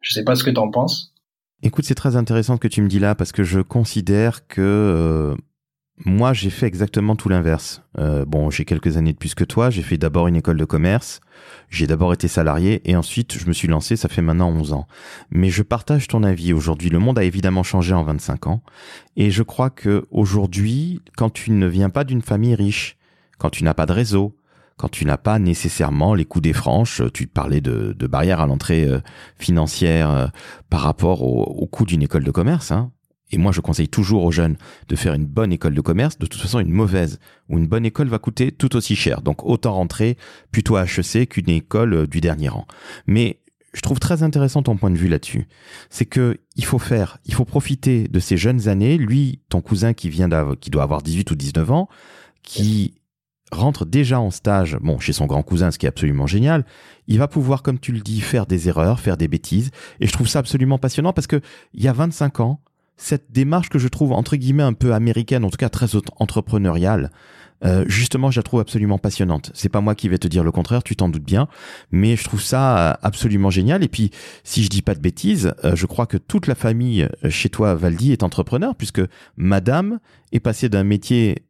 Je 0.01 0.13
sais 0.13 0.23
pas 0.23 0.35
ce 0.35 0.43
que 0.43 0.49
tu 0.49 0.59
en 0.59 0.69
penses. 0.69 1.13
Écoute, 1.61 1.83
c'est 1.83 1.95
très 1.95 2.15
intéressant 2.15 2.55
ce 2.55 2.61
que 2.61 2.69
tu 2.69 2.81
me 2.81 2.87
dis 2.87 2.99
là 2.99 3.15
parce 3.15 3.33
que 3.33 3.43
je 3.43 3.59
considère 3.59 4.47
que 4.47 4.61
euh, 4.61 5.35
moi 6.05 6.33
j'ai 6.33 6.49
fait 6.49 6.65
exactement 6.65 7.15
tout 7.15 7.29
l'inverse. 7.29 7.81
Euh, 7.97 8.25
bon, 8.25 8.49
j'ai 8.49 8.65
quelques 8.65 8.97
années 8.97 9.13
de 9.13 9.17
plus 9.17 9.35
que 9.35 9.43
toi. 9.43 9.69
J'ai 9.69 9.81
fait 9.81 9.97
d'abord 9.97 10.27
une 10.27 10.35
école 10.35 10.57
de 10.57 10.65
commerce. 10.65 11.19
J'ai 11.69 11.87
d'abord 11.87 12.13
été 12.13 12.27
salarié 12.27 12.81
et 12.89 12.95
ensuite 12.95 13.37
je 13.37 13.47
me 13.47 13.53
suis 13.53 13.67
lancé. 13.67 13.95
Ça 13.95 14.09
fait 14.09 14.21
maintenant 14.21 14.49
11 14.49 14.73
ans. 14.73 14.87
Mais 15.29 15.49
je 15.49 15.63
partage 15.63 16.07
ton 16.07 16.23
avis. 16.23 16.53
Aujourd'hui, 16.53 16.89
le 16.89 16.99
monde 16.99 17.19
a 17.19 17.23
évidemment 17.23 17.63
changé 17.63 17.93
en 17.93 18.03
25 18.03 18.47
ans 18.47 18.61
et 19.17 19.31
je 19.31 19.43
crois 19.43 19.69
que 19.69 20.05
aujourd'hui, 20.11 21.01
quand 21.17 21.29
tu 21.29 21.51
ne 21.51 21.67
viens 21.67 21.89
pas 21.89 22.03
d'une 22.03 22.21
famille 22.21 22.55
riche, 22.55 22.97
quand 23.37 23.49
tu 23.49 23.63
n'as 23.63 23.73
pas 23.73 23.85
de 23.85 23.93
réseau, 23.93 24.35
quand 24.79 24.89
tu 24.89 25.03
n'as 25.03 25.17
pas 25.17 25.39
nécessairement 25.39 26.13
les 26.13 26.23
coups 26.23 26.43
des 26.43 26.53
franches, 26.53 27.01
tu 27.13 27.27
parlais 27.27 27.59
de, 27.59 27.93
barrières 28.07 28.39
à 28.39 28.47
l'entrée 28.47 28.85
euh, 28.85 29.01
financière 29.37 30.09
euh, 30.09 30.27
par 30.69 30.79
rapport 30.79 31.21
au, 31.21 31.67
coût 31.67 31.85
d'une 31.85 32.01
école 32.01 32.23
de 32.23 32.31
commerce. 32.31 32.71
Hein. 32.71 32.91
Et 33.31 33.37
moi, 33.37 33.51
je 33.51 33.61
conseille 33.61 33.89
toujours 33.89 34.23
aux 34.23 34.31
jeunes 34.31 34.57
de 34.87 34.95
faire 34.95 35.13
une 35.13 35.25
bonne 35.25 35.51
école 35.51 35.73
de 35.73 35.81
commerce. 35.81 36.17
De 36.17 36.25
toute 36.25 36.41
façon, 36.41 36.59
une 36.59 36.71
mauvaise 36.71 37.19
ou 37.47 37.57
une 37.57 37.67
bonne 37.67 37.85
école 37.85 38.07
va 38.07 38.19
coûter 38.19 38.51
tout 38.51 38.75
aussi 38.75 38.95
cher. 38.95 39.21
Donc, 39.21 39.45
autant 39.45 39.73
rentrer 39.73 40.17
plutôt 40.51 40.75
à 40.75 40.85
HEC 40.85 41.29
qu'une 41.29 41.49
école 41.49 41.93
euh, 41.93 42.07
du 42.07 42.21
dernier 42.21 42.49
rang. 42.49 42.65
Mais 43.05 43.39
je 43.73 43.81
trouve 43.81 43.99
très 43.99 44.23
intéressant 44.23 44.63
ton 44.63 44.77
point 44.77 44.89
de 44.89 44.97
vue 44.97 45.07
là-dessus. 45.07 45.47
C'est 45.89 46.05
que 46.05 46.39
il 46.55 46.65
faut 46.65 46.79
faire, 46.79 47.19
il 47.25 47.33
faut 47.33 47.45
profiter 47.45 48.07
de 48.07 48.19
ces 48.19 48.35
jeunes 48.35 48.67
années. 48.67 48.97
Lui, 48.97 49.41
ton 49.49 49.61
cousin 49.61 49.93
qui 49.93 50.09
vient 50.09 50.27
d'avoir, 50.27 50.57
qui 50.59 50.69
doit 50.69 50.83
avoir 50.83 51.01
18 51.03 51.29
ou 51.31 51.35
19 51.35 51.71
ans, 51.71 51.89
qui 52.41 52.95
rentre 53.51 53.85
déjà 53.85 54.19
en 54.19 54.31
stage, 54.31 54.77
bon, 54.81 54.99
chez 54.99 55.13
son 55.13 55.25
grand 55.25 55.43
cousin, 55.43 55.71
ce 55.71 55.77
qui 55.77 55.85
est 55.85 55.89
absolument 55.89 56.27
génial, 56.27 56.65
il 57.07 57.17
va 57.17 57.27
pouvoir, 57.27 57.63
comme 57.63 57.79
tu 57.79 57.91
le 57.91 57.99
dis, 57.99 58.21
faire 58.21 58.45
des 58.45 58.69
erreurs, 58.69 58.99
faire 58.99 59.17
des 59.17 59.27
bêtises. 59.27 59.71
Et 59.99 60.07
je 60.07 60.13
trouve 60.13 60.27
ça 60.27 60.39
absolument 60.39 60.77
passionnant 60.77 61.13
parce 61.13 61.27
que 61.27 61.41
il 61.73 61.83
y 61.83 61.87
a 61.87 61.93
25 61.93 62.39
ans, 62.39 62.61
cette 62.99 63.31
démarche 63.31 63.69
que 63.69 63.79
je 63.79 63.87
trouve 63.87 64.11
entre 64.11 64.35
guillemets 64.35 64.63
un 64.63 64.73
peu 64.73 64.93
américaine, 64.93 65.45
en 65.45 65.49
tout 65.49 65.57
cas 65.57 65.69
très 65.69 65.87
entrepreneuriale, 66.17 67.11
euh, 67.65 67.83
justement, 67.87 68.31
je 68.31 68.39
la 68.39 68.43
trouve 68.43 68.59
absolument 68.59 68.97
passionnante. 68.97 69.51
C'est 69.53 69.69
pas 69.69 69.81
moi 69.81 69.95
qui 69.95 70.07
vais 70.09 70.17
te 70.17 70.27
dire 70.27 70.43
le 70.43 70.51
contraire, 70.51 70.83
tu 70.83 70.95
t'en 70.95 71.09
doutes 71.09 71.23
bien, 71.23 71.47
mais 71.91 72.15
je 72.15 72.23
trouve 72.23 72.41
ça 72.41 72.91
euh, 72.91 72.93
absolument 73.01 73.49
génial. 73.49 73.83
Et 73.83 73.87
puis, 73.87 74.11
si 74.43 74.63
je 74.63 74.69
dis 74.69 74.81
pas 74.81 74.95
de 74.95 74.99
bêtises, 74.99 75.53
euh, 75.63 75.75
je 75.75 75.85
crois 75.85 76.05
que 76.05 76.17
toute 76.17 76.47
la 76.47 76.55
famille 76.55 77.07
chez 77.29 77.49
toi, 77.49 77.75
Valdi, 77.75 78.11
est 78.11 78.23
entrepreneur, 78.23 78.75
puisque 78.75 79.01
Madame 79.35 79.99
est 80.31 80.39
passée 80.39 80.69
d'un 80.69 80.83
métier 80.83 81.43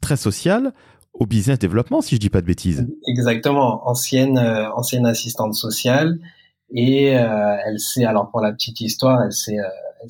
très 0.00 0.16
social 0.16 0.72
au 1.12 1.26
business 1.26 1.58
développement, 1.58 2.00
si 2.00 2.16
je 2.16 2.20
dis 2.20 2.30
pas 2.30 2.40
de 2.40 2.46
bêtises. 2.46 2.86
Exactement, 3.06 3.88
ancienne 3.88 4.38
ancienne 4.38 5.06
assistante 5.06 5.54
sociale 5.54 6.18
et 6.74 7.04
elle 7.04 7.78
s'est 7.78 8.04
alors 8.04 8.30
pour 8.30 8.40
la 8.40 8.50
petite 8.50 8.80
histoire, 8.80 9.22
elle 9.22 9.32
s'est 9.32 9.58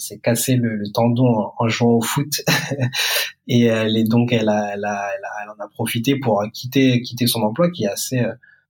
s'est 0.00 0.18
cassé 0.18 0.56
le, 0.56 0.82
tendon 0.92 1.52
en, 1.58 1.68
jouant 1.68 1.94
au 1.94 2.00
foot. 2.00 2.42
Et 3.48 3.64
elle 3.64 3.96
est 3.96 4.04
donc 4.04 4.32
elle 4.32 4.48
a, 4.48 4.74
elle 4.74 4.84
a, 4.84 5.08
elle 5.42 5.50
en 5.50 5.64
a 5.64 5.68
profité 5.68 6.16
pour 6.16 6.42
quitter 6.52 7.02
quitter 7.02 7.26
son 7.26 7.42
emploi 7.42 7.70
qui 7.70 7.84
est 7.84 7.88
assez 7.88 8.24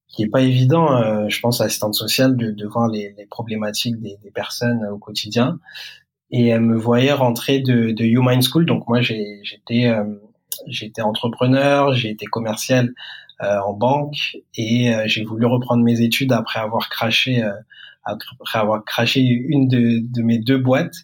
qui 0.08 0.22
est 0.24 0.28
pas 0.28 0.42
évident, 0.42 1.28
je 1.28 1.40
pense, 1.40 1.60
assistante 1.60 1.94
sociale, 1.94 2.36
de, 2.36 2.52
de 2.52 2.66
voir 2.66 2.88
les, 2.88 3.14
les 3.18 3.26
problématiques 3.26 4.00
des, 4.00 4.16
des, 4.22 4.30
personnes 4.30 4.84
au 4.86 4.98
quotidien. 4.98 5.58
Et 6.30 6.48
elle 6.48 6.60
me 6.60 6.76
voyait 6.76 7.12
rentrer 7.12 7.60
de, 7.60 7.90
de 7.90 8.04
Human 8.04 8.40
School, 8.40 8.64
donc 8.64 8.86
moi 8.86 9.00
j'étais 9.00 9.92
j'ai 10.66 10.86
été 10.86 11.02
entrepreneur, 11.02 11.92
j'ai 11.92 12.10
été 12.10 12.26
commercial 12.26 12.92
euh, 13.42 13.58
en 13.60 13.72
banque. 13.72 14.36
Et 14.56 14.94
euh, 14.94 15.04
j'ai 15.06 15.24
voulu 15.24 15.46
reprendre 15.46 15.82
mes 15.82 16.00
études 16.00 16.32
après 16.32 16.60
avoir 16.60 16.88
craché 16.88 17.42
euh, 17.42 17.52
après 18.04 18.58
avoir 18.58 18.84
craché 18.84 19.20
une 19.20 19.68
de, 19.68 20.00
de 20.02 20.22
mes 20.22 20.38
deux 20.38 20.58
boîtes 20.58 20.94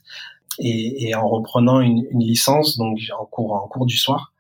et, 0.58 1.08
et 1.08 1.14
en 1.14 1.28
reprenant 1.28 1.80
une, 1.80 2.04
une, 2.10 2.20
licence 2.20 2.76
donc 2.76 2.98
en 3.18 3.24
cours 3.24 3.54
en 3.54 3.66
cours 3.68 3.86
du 3.86 3.96
soir. 3.96 4.32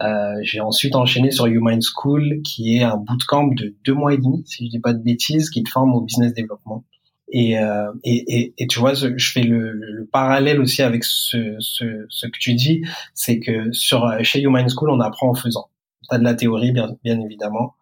Euh, 0.00 0.34
j'ai 0.42 0.60
ensuite 0.60 0.94
enchaîné 0.94 1.30
sur 1.30 1.46
Human 1.46 1.80
School, 1.80 2.42
qui 2.44 2.76
est 2.76 2.82
un 2.82 2.96
bootcamp 2.96 3.48
de 3.48 3.74
deux 3.84 3.94
mois 3.94 4.12
et 4.12 4.18
demi, 4.18 4.42
si 4.46 4.66
je 4.66 4.70
dis 4.70 4.78
pas 4.78 4.92
de 4.92 5.02
bêtises, 5.02 5.48
qui 5.48 5.62
te 5.62 5.70
forme 5.70 5.94
au 5.94 6.02
business 6.02 6.34
développement. 6.34 6.84
Et, 7.32 7.58
euh, 7.58 7.90
et, 8.04 8.24
et, 8.38 8.54
et, 8.58 8.66
tu 8.66 8.78
vois, 8.78 8.94
je 8.94 9.30
fais 9.32 9.42
le, 9.42 9.72
le, 9.72 10.06
parallèle 10.06 10.60
aussi 10.60 10.82
avec 10.82 11.02
ce, 11.02 11.56
ce, 11.58 12.06
ce 12.08 12.26
que 12.26 12.38
tu 12.38 12.54
dis, 12.54 12.84
c'est 13.14 13.40
que 13.40 13.72
sur 13.72 14.06
chez 14.22 14.42
Human 14.42 14.68
School, 14.68 14.90
on 14.90 15.00
apprend 15.00 15.30
en 15.30 15.34
faisant. 15.34 15.68
Tu 16.08 16.14
as 16.14 16.18
de 16.18 16.24
la 16.24 16.34
théorie, 16.34 16.70
bien, 16.70 16.96
bien 17.02 17.18
évidemment, 17.20 17.74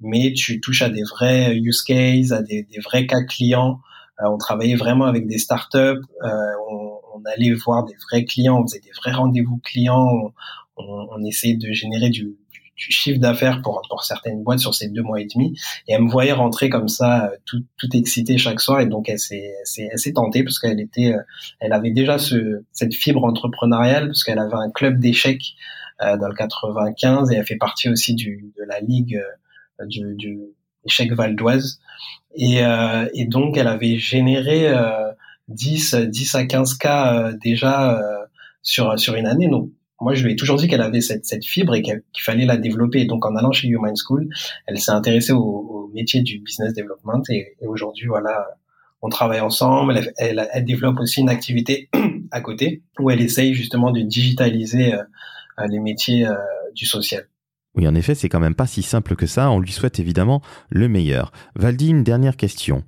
mais 0.00 0.32
tu 0.32 0.60
touches 0.60 0.82
à 0.82 0.88
des 0.88 1.02
vrais 1.02 1.56
use 1.56 1.82
cases, 1.82 2.32
à 2.32 2.42
des, 2.42 2.62
des 2.62 2.80
vrais 2.80 3.06
cas 3.06 3.22
clients. 3.24 3.80
Euh, 4.20 4.28
on 4.28 4.38
travaillait 4.38 4.76
vraiment 4.76 5.04
avec 5.04 5.26
des 5.26 5.38
startups, 5.38 5.78
euh, 5.78 6.28
on, 6.70 6.98
on, 7.14 7.22
allait 7.24 7.52
voir 7.52 7.84
des 7.84 7.94
vrais 8.08 8.24
clients, 8.24 8.60
on 8.60 8.66
faisait 8.66 8.80
des 8.80 8.90
vrais 8.96 9.12
rendez-vous 9.12 9.58
clients, 9.58 10.08
on, 10.08 10.32
on, 10.76 11.08
on 11.12 11.24
essayait 11.24 11.56
de 11.56 11.72
générer 11.72 12.10
du, 12.10 12.36
du 12.78 12.92
chiffre 12.92 13.18
d'affaires 13.18 13.60
pour, 13.62 13.82
pour 13.88 14.04
certaines 14.04 14.42
boîtes 14.42 14.60
sur 14.60 14.74
ces 14.74 14.88
deux 14.88 15.02
mois 15.02 15.20
et 15.20 15.26
demi. 15.26 15.58
Et 15.86 15.92
elle 15.92 16.02
me 16.02 16.10
voyait 16.10 16.32
rentrer 16.32 16.70
comme 16.70 16.88
ça, 16.88 17.26
euh, 17.26 17.36
tout, 17.44 17.64
tout 17.76 17.88
excitée 17.94 18.38
chaque 18.38 18.60
soir. 18.60 18.80
Et 18.80 18.86
donc, 18.86 19.08
elle 19.08 19.18
s'est, 19.18 19.52
elle 19.78 19.98
s'est 19.98 20.12
tentée 20.12 20.44
parce 20.44 20.58
qu'elle 20.58 20.80
était, 20.80 21.12
euh, 21.12 21.20
elle 21.60 21.72
avait 21.72 21.90
déjà 21.90 22.18
ce, 22.18 22.64
cette 22.72 22.94
fibre 22.94 23.24
entrepreneuriale 23.24 24.06
parce 24.06 24.22
qu'elle 24.22 24.38
avait 24.38 24.54
un 24.54 24.70
club 24.70 24.98
d'échecs 24.98 25.54
euh, 26.00 26.16
dans 26.16 26.28
le 26.28 26.34
95 26.34 27.32
et 27.32 27.36
elle 27.36 27.44
fait 27.46 27.56
partie 27.56 27.88
aussi 27.88 28.14
du, 28.14 28.52
de 28.56 28.64
la 28.64 28.80
ligue 28.80 29.16
euh, 29.16 29.36
du, 29.86 30.14
du 30.14 30.40
échec 30.84 31.12
Val 31.12 31.36
d'Oise. 31.36 31.80
Et, 32.34 32.64
euh, 32.64 33.08
et 33.14 33.26
donc, 33.26 33.56
elle 33.56 33.68
avait 33.68 33.96
généré 33.96 34.72
10, 35.48 35.94
10 35.94 36.34
à 36.34 36.44
15 36.44 36.74
cas 36.74 37.32
déjà 37.32 38.00
sur, 38.62 38.98
sur 38.98 39.14
une 39.14 39.26
année. 39.26 39.48
Donc, 39.48 39.70
moi, 40.00 40.14
je 40.14 40.24
lui 40.24 40.32
ai 40.32 40.36
toujours 40.36 40.56
dit 40.56 40.68
qu'elle 40.68 40.82
avait 40.82 41.00
cette, 41.00 41.26
cette 41.26 41.44
fibre 41.44 41.74
et 41.74 41.82
qu'il 41.82 42.02
fallait 42.20 42.46
la 42.46 42.56
développer. 42.56 43.04
Donc, 43.04 43.26
en 43.26 43.34
allant 43.34 43.52
chez 43.52 43.68
Human 43.68 43.94
School, 43.96 44.28
elle 44.66 44.78
s'est 44.78 44.92
intéressée 44.92 45.32
au, 45.32 45.42
au, 45.42 45.90
métier 45.92 46.20
du 46.20 46.38
business 46.40 46.74
development 46.74 47.22
et, 47.30 47.56
et 47.60 47.66
aujourd'hui, 47.66 48.06
voilà, 48.06 48.46
on 49.02 49.08
travaille 49.08 49.40
ensemble. 49.40 49.96
Elle, 49.96 50.12
elle, 50.18 50.48
elle, 50.52 50.64
développe 50.64 51.00
aussi 51.00 51.20
une 51.20 51.30
activité 51.30 51.88
à 52.30 52.40
côté 52.40 52.82
où 52.98 53.10
elle 53.10 53.20
essaye 53.20 53.54
justement 53.54 53.90
de 53.90 54.00
digitaliser 54.00 54.94
euh, 54.94 55.02
les 55.68 55.80
métiers 55.80 56.26
euh, 56.26 56.34
du 56.74 56.86
social. 56.86 57.26
Oui, 57.78 57.86
en 57.86 57.94
effet, 57.94 58.16
c'est 58.16 58.28
quand 58.28 58.40
même 58.40 58.56
pas 58.56 58.66
si 58.66 58.82
simple 58.82 59.14
que 59.14 59.26
ça. 59.26 59.50
On 59.52 59.60
lui 59.60 59.70
souhaite 59.70 60.00
évidemment 60.00 60.42
le 60.68 60.88
meilleur. 60.88 61.30
Valdi, 61.54 61.90
une 61.90 62.02
dernière 62.02 62.36
question. 62.36 62.82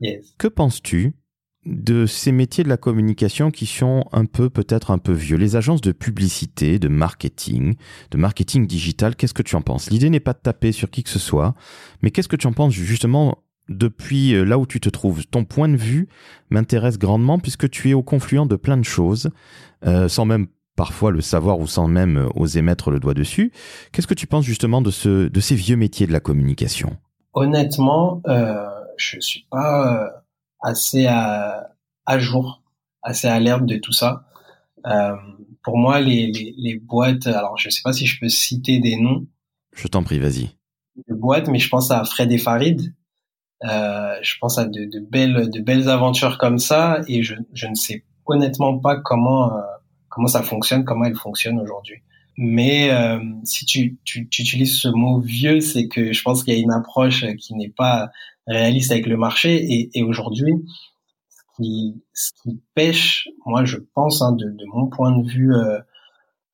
Yes. 0.00 0.34
Que 0.38 0.48
penses-tu 0.48 1.12
de 1.66 2.06
ces 2.06 2.32
métiers 2.32 2.64
de 2.64 2.70
la 2.70 2.78
communication 2.78 3.50
qui 3.50 3.66
sont 3.66 4.06
un 4.12 4.24
peu 4.24 4.48
peut-être 4.48 4.90
un 4.90 4.96
peu 4.96 5.12
vieux, 5.12 5.36
les 5.36 5.56
agences 5.56 5.82
de 5.82 5.92
publicité, 5.92 6.78
de 6.78 6.88
marketing, 6.88 7.74
de 8.10 8.16
marketing 8.16 8.66
digital, 8.66 9.14
qu'est-ce 9.14 9.34
que 9.34 9.42
tu 9.42 9.56
en 9.56 9.60
penses? 9.60 9.90
L'idée 9.90 10.08
n'est 10.08 10.20
pas 10.20 10.32
de 10.32 10.38
taper 10.38 10.72
sur 10.72 10.88
qui 10.88 11.02
que 11.02 11.10
ce 11.10 11.18
soit, 11.18 11.54
mais 12.00 12.10
qu'est-ce 12.10 12.28
que 12.28 12.36
tu 12.36 12.46
en 12.46 12.54
penses 12.54 12.72
justement 12.72 13.42
depuis 13.68 14.32
euh, 14.32 14.44
là 14.44 14.58
où 14.58 14.64
tu 14.64 14.80
te 14.80 14.88
trouves? 14.88 15.26
Ton 15.26 15.44
point 15.44 15.68
de 15.68 15.76
vue 15.76 16.08
m'intéresse 16.48 16.98
grandement 16.98 17.38
puisque 17.38 17.68
tu 17.68 17.90
es 17.90 17.92
au 17.94 18.02
confluent 18.02 18.46
de 18.46 18.56
plein 18.56 18.78
de 18.78 18.84
choses, 18.84 19.28
euh, 19.84 20.08
sans 20.08 20.24
même 20.24 20.46
parfois 20.80 21.10
le 21.10 21.20
savoir 21.20 21.60
ou 21.60 21.66
sans 21.66 21.88
même 21.88 22.16
euh, 22.16 22.28
oser 22.34 22.62
mettre 22.62 22.90
le 22.90 22.98
doigt 22.98 23.12
dessus. 23.12 23.52
Qu'est-ce 23.92 24.06
que 24.06 24.14
tu 24.14 24.26
penses 24.26 24.46
justement 24.46 24.80
de, 24.80 24.90
ce, 24.90 25.28
de 25.28 25.40
ces 25.40 25.54
vieux 25.54 25.76
métiers 25.76 26.06
de 26.06 26.12
la 26.12 26.20
communication? 26.20 26.96
Honnêtement, 27.34 28.22
euh, 28.26 28.64
je 28.96 29.20
suis 29.20 29.46
pas 29.50 30.10
assez 30.62 31.04
à, 31.04 31.74
à 32.06 32.18
jour, 32.18 32.62
assez 33.02 33.28
alerte 33.28 33.66
de 33.66 33.76
tout 33.76 33.92
ça. 33.92 34.24
Euh, 34.86 35.16
pour 35.62 35.76
moi, 35.76 36.00
les, 36.00 36.28
les, 36.28 36.54
les, 36.56 36.78
boîtes, 36.78 37.26
alors 37.26 37.58
je 37.58 37.68
sais 37.68 37.82
pas 37.84 37.92
si 37.92 38.06
je 38.06 38.18
peux 38.18 38.30
citer 38.30 38.78
des 38.78 38.96
noms. 38.96 39.26
Je 39.76 39.86
t'en 39.86 40.02
prie, 40.02 40.18
vas-y. 40.18 40.48
De 41.08 41.14
boîtes, 41.14 41.48
mais 41.48 41.58
je 41.58 41.68
pense 41.68 41.90
à 41.90 42.02
Fred 42.04 42.32
et 42.32 42.38
Farid. 42.38 42.94
Euh, 43.64 44.14
je 44.22 44.34
pense 44.40 44.56
à 44.56 44.64
de, 44.64 44.86
de, 44.86 44.98
belles, 44.98 45.50
de 45.50 45.60
belles 45.60 45.90
aventures 45.90 46.38
comme 46.38 46.58
ça, 46.58 47.02
et 47.06 47.22
je, 47.22 47.34
je 47.52 47.66
ne 47.66 47.74
sais 47.74 48.02
honnêtement 48.24 48.78
pas 48.78 48.96
comment 48.96 49.52
euh, 49.52 49.60
comment 50.10 50.28
ça 50.28 50.42
fonctionne, 50.42 50.84
comment 50.84 51.04
elles 51.06 51.16
fonctionnent 51.16 51.60
aujourd'hui. 51.60 52.02
Mais 52.36 52.90
euh, 52.90 53.18
si 53.44 53.64
tu, 53.64 53.98
tu, 54.04 54.28
tu, 54.28 54.42
utilises 54.42 54.78
ce 54.78 54.88
mot 54.88 55.20
vieux, 55.20 55.60
c'est 55.60 55.88
que 55.88 56.12
je 56.12 56.22
pense 56.22 56.44
qu'il 56.44 56.54
y 56.54 56.56
a 56.56 56.60
une 56.60 56.72
approche 56.72 57.24
qui 57.36 57.54
n'est 57.54 57.70
pas 57.70 58.10
réaliste 58.46 58.92
avec 58.92 59.06
le 59.06 59.16
marché. 59.16 59.56
Et, 59.56 59.90
et 59.94 60.02
aujourd'hui, 60.02 60.52
ce 61.28 61.42
qui, 61.56 62.02
ce 62.14 62.30
qui 62.42 62.60
pêche, 62.74 63.28
moi 63.46 63.64
je 63.64 63.78
pense, 63.94 64.22
hein, 64.22 64.32
de, 64.32 64.46
de, 64.46 64.64
mon 64.72 64.86
point 64.86 65.16
de 65.16 65.26
vue, 65.28 65.54
euh, 65.54 65.78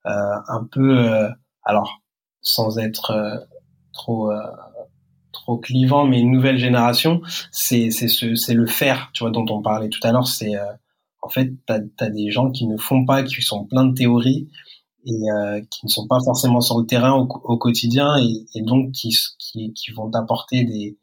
euh, 0.05 0.35
un 0.47 0.67
peu, 0.71 0.99
euh, 0.99 1.29
alors 1.63 2.01
sans 2.41 2.79
être 2.79 3.47
trop 3.93 4.31
trop 5.33 5.57
clivant, 5.57 6.05
mais 6.05 6.19
une 6.19 6.31
nouvelle 6.31 6.57
génération, 6.57 7.21
c'est 7.51 7.91
c'est 7.91 8.07
c'est 8.07 8.53
le 8.53 8.65
faire, 8.67 9.09
tu 9.13 9.23
vois, 9.23 9.31
dont 9.31 9.45
on 9.49 9.61
parlait 9.61 9.89
tout 9.89 9.99
à 10.03 10.11
l'heure. 10.11 10.27
C'est 10.27 10.53
en 11.27 11.29
fait, 11.29 11.51
t'as 11.65 11.79
as 11.99 12.09
des 12.09 12.31
gens 12.31 12.51
qui 12.51 12.67
ne 12.67 12.77
font 12.77 13.05
pas, 13.05 13.23
qui 13.23 13.41
sont 13.41 13.65
pleins 13.65 13.85
de 13.85 13.93
théories 13.93 14.47
et 15.05 15.19
qui 15.69 15.85
ne 15.85 15.89
sont 15.89 16.07
pas 16.07 16.19
forcément 16.23 16.59
sur 16.59 16.79
le 16.79 16.85
terrain 16.85 17.13
au, 17.13 17.57
quotidien 17.57 18.17
et, 18.17 18.61
donc 18.61 18.91
qui, 18.91 19.15
vont 19.95 20.11
apporter 20.13 20.65
des 20.65 20.97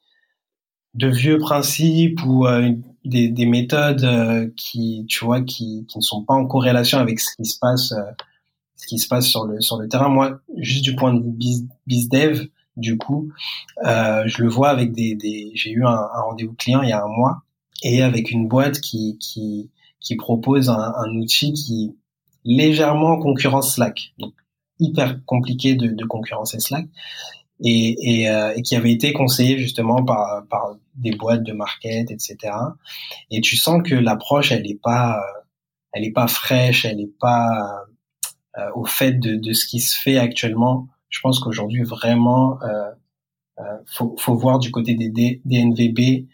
de 0.94 1.08
vieux 1.08 1.38
principes 1.38 2.22
ou 2.24 2.46
des, 3.04 3.28
des 3.28 3.46
méthodes 3.46 4.04
euh, 4.04 4.48
qui, 4.56 5.06
tu 5.08 5.24
vois, 5.24 5.42
qui, 5.42 5.86
ne 5.94 6.00
sont 6.00 6.24
pas 6.24 6.34
en 6.34 6.46
corrélation 6.46 6.98
avec 6.98 7.20
ce 7.20 7.34
qui 7.36 7.44
se 7.44 7.58
passe, 7.58 7.92
euh, 7.92 8.02
ce 8.76 8.86
qui 8.86 8.98
se 8.98 9.08
passe 9.08 9.26
sur 9.26 9.44
le 9.46 9.88
terrain. 9.88 10.08
Moi, 10.08 10.40
juste 10.56 10.84
du 10.84 10.94
point 10.94 11.12
de 11.12 11.22
vue 11.22 11.66
biz, 11.86 12.08
dev, 12.08 12.46
du 12.76 12.96
coup, 12.96 13.28
euh, 13.84 14.22
je 14.26 14.42
le 14.42 14.48
vois 14.48 14.70
avec 14.70 14.92
des, 14.92 15.52
j'ai 15.54 15.70
eu 15.70 15.84
un, 15.84 16.08
rendez-vous 16.24 16.54
client 16.54 16.82
il 16.82 16.88
y 16.88 16.92
a 16.92 17.02
un 17.02 17.08
mois 17.08 17.42
et 17.82 18.02
avec 18.02 18.30
une 18.30 18.48
boîte 18.48 18.80
qui 18.80 19.70
qui 20.04 20.16
propose 20.16 20.70
un, 20.70 20.92
un 20.96 21.16
outil 21.16 21.52
qui 21.52 21.96
légèrement 22.44 23.18
concurrence 23.18 23.74
Slack, 23.74 24.14
donc 24.18 24.34
hyper 24.78 25.24
compliqué 25.24 25.74
de, 25.74 25.88
de 25.88 26.04
concurrencer 26.04 26.60
Slack 26.60 26.86
et, 27.60 28.20
et, 28.22 28.30
euh, 28.30 28.52
et, 28.54 28.62
qui 28.62 28.76
avait 28.76 28.92
été 28.92 29.12
conseillé 29.12 29.58
justement 29.58 30.04
par, 30.04 30.44
par 30.48 30.76
des 30.94 31.12
boîtes 31.12 31.42
de 31.42 31.52
market, 31.52 32.10
etc. 32.10 32.36
Et 33.30 33.40
tu 33.40 33.56
sens 33.56 33.82
que 33.82 33.94
l'approche, 33.94 34.52
elle 34.52 34.66
est 34.66 34.80
pas, 34.80 35.18
euh, 35.18 35.40
elle 35.92 36.04
est 36.04 36.12
pas 36.12 36.28
fraîche, 36.28 36.84
elle 36.84 37.00
est 37.00 37.18
pas 37.18 37.84
euh, 38.58 38.70
au 38.74 38.84
fait 38.84 39.12
de, 39.12 39.36
de, 39.36 39.52
ce 39.52 39.66
qui 39.66 39.80
se 39.80 39.98
fait 39.98 40.18
actuellement. 40.18 40.88
Je 41.08 41.20
pense 41.20 41.38
qu'aujourd'hui 41.38 41.82
vraiment, 41.82 42.58
euh, 42.62 42.90
faut, 43.86 44.16
faut 44.18 44.34
voir 44.34 44.58
du 44.58 44.70
côté 44.72 44.94
des 44.94 45.40
DNVB 45.44 46.26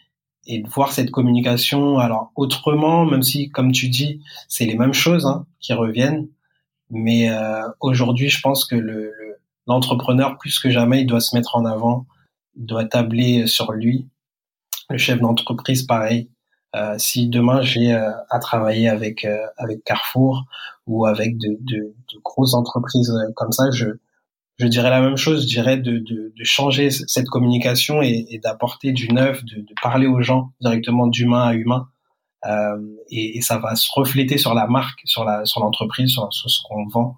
et 0.52 0.60
de 0.60 0.68
voir 0.68 0.92
cette 0.92 1.10
communication 1.10 1.98
alors 1.98 2.32
autrement, 2.36 3.06
même 3.06 3.22
si 3.22 3.50
comme 3.50 3.72
tu 3.72 3.88
dis, 3.88 4.20
c'est 4.48 4.66
les 4.66 4.76
mêmes 4.76 4.92
choses 4.92 5.26
hein, 5.26 5.46
qui 5.60 5.72
reviennent. 5.72 6.28
Mais 6.92 7.30
aujourd'hui, 7.78 8.28
je 8.28 8.40
pense 8.40 8.64
que 8.64 8.74
le, 8.74 9.12
le 9.16 9.36
l'entrepreneur, 9.66 10.36
plus 10.38 10.58
que 10.58 10.70
jamais, 10.70 11.02
il 11.02 11.06
doit 11.06 11.20
se 11.20 11.36
mettre 11.36 11.56
en 11.56 11.64
avant, 11.64 12.06
il 12.56 12.66
doit 12.66 12.84
tabler 12.84 13.46
sur 13.46 13.72
lui. 13.72 14.08
Le 14.88 14.98
chef 14.98 15.20
d'entreprise, 15.20 15.84
pareil. 15.84 16.28
Euh, 16.76 16.94
si 16.98 17.28
demain 17.28 17.62
j'ai 17.62 17.92
euh, 17.92 18.10
à 18.30 18.38
travailler 18.38 18.88
avec 18.88 19.24
euh, 19.24 19.44
avec 19.56 19.82
Carrefour 19.82 20.44
ou 20.86 21.04
avec 21.04 21.36
de, 21.36 21.56
de, 21.60 21.78
de 22.12 22.18
grosses 22.22 22.54
entreprises 22.54 23.12
comme 23.34 23.50
ça, 23.50 23.70
je 23.72 23.86
je 24.60 24.66
dirais 24.66 24.90
la 24.90 25.00
même 25.00 25.16
chose. 25.16 25.42
Je 25.42 25.48
dirais 25.48 25.78
de, 25.78 25.98
de, 25.98 26.32
de 26.36 26.44
changer 26.44 26.90
cette 26.90 27.28
communication 27.28 28.02
et, 28.02 28.26
et 28.28 28.38
d'apporter 28.38 28.92
du 28.92 29.08
neuf, 29.08 29.42
de, 29.44 29.56
de, 29.56 29.74
parler 29.82 30.06
aux 30.06 30.20
gens 30.20 30.52
directement 30.60 31.06
d'humain 31.06 31.42
à 31.42 31.54
humain. 31.54 31.88
Et, 33.10 33.38
et, 33.38 33.40
ça 33.40 33.58
va 33.58 33.74
se 33.74 33.88
refléter 33.94 34.38
sur 34.38 34.54
la 34.54 34.66
marque, 34.66 35.00
sur 35.04 35.24
la 35.24 35.44
sur 35.44 35.60
l'entreprise, 35.60 36.10
sur, 36.10 36.32
sur, 36.32 36.48
ce 36.50 36.60
qu'on 36.66 36.86
vend. 36.86 37.16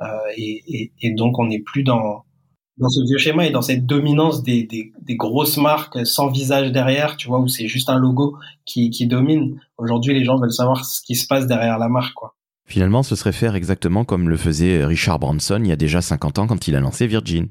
Euh, 0.00 0.06
et, 0.36 0.92
et, 1.00 1.12
donc 1.12 1.38
on 1.38 1.46
n'est 1.46 1.60
plus 1.60 1.82
dans 1.82 2.24
dans 2.78 2.88
ce 2.88 3.00
vieux 3.06 3.18
schéma 3.18 3.46
et 3.46 3.50
dans 3.50 3.62
cette 3.62 3.84
dominance 3.84 4.42
des, 4.42 4.64
des, 4.64 4.92
des, 5.02 5.16
grosses 5.16 5.58
marques 5.58 6.06
sans 6.06 6.28
visage 6.28 6.72
derrière, 6.72 7.18
tu 7.18 7.28
vois, 7.28 7.38
où 7.38 7.46
c'est 7.46 7.68
juste 7.68 7.90
un 7.90 7.98
logo 7.98 8.38
qui, 8.64 8.88
qui 8.88 9.06
domine. 9.06 9.60
Aujourd'hui, 9.76 10.14
les 10.14 10.24
gens 10.24 10.38
veulent 10.38 10.52
savoir 10.52 10.84
ce 10.84 11.02
qui 11.02 11.14
se 11.14 11.26
passe 11.26 11.46
derrière 11.46 11.78
la 11.78 11.88
marque, 11.88 12.14
quoi. 12.14 12.34
Finalement, 12.70 13.02
ce 13.02 13.16
serait 13.16 13.32
faire 13.32 13.56
exactement 13.56 14.04
comme 14.04 14.28
le 14.28 14.36
faisait 14.36 14.84
Richard 14.84 15.18
Branson 15.18 15.60
il 15.60 15.66
y 15.66 15.72
a 15.72 15.76
déjà 15.76 16.00
50 16.00 16.38
ans 16.38 16.46
quand 16.46 16.68
il 16.68 16.76
a 16.76 16.80
lancé 16.80 17.08
Virgin. 17.08 17.48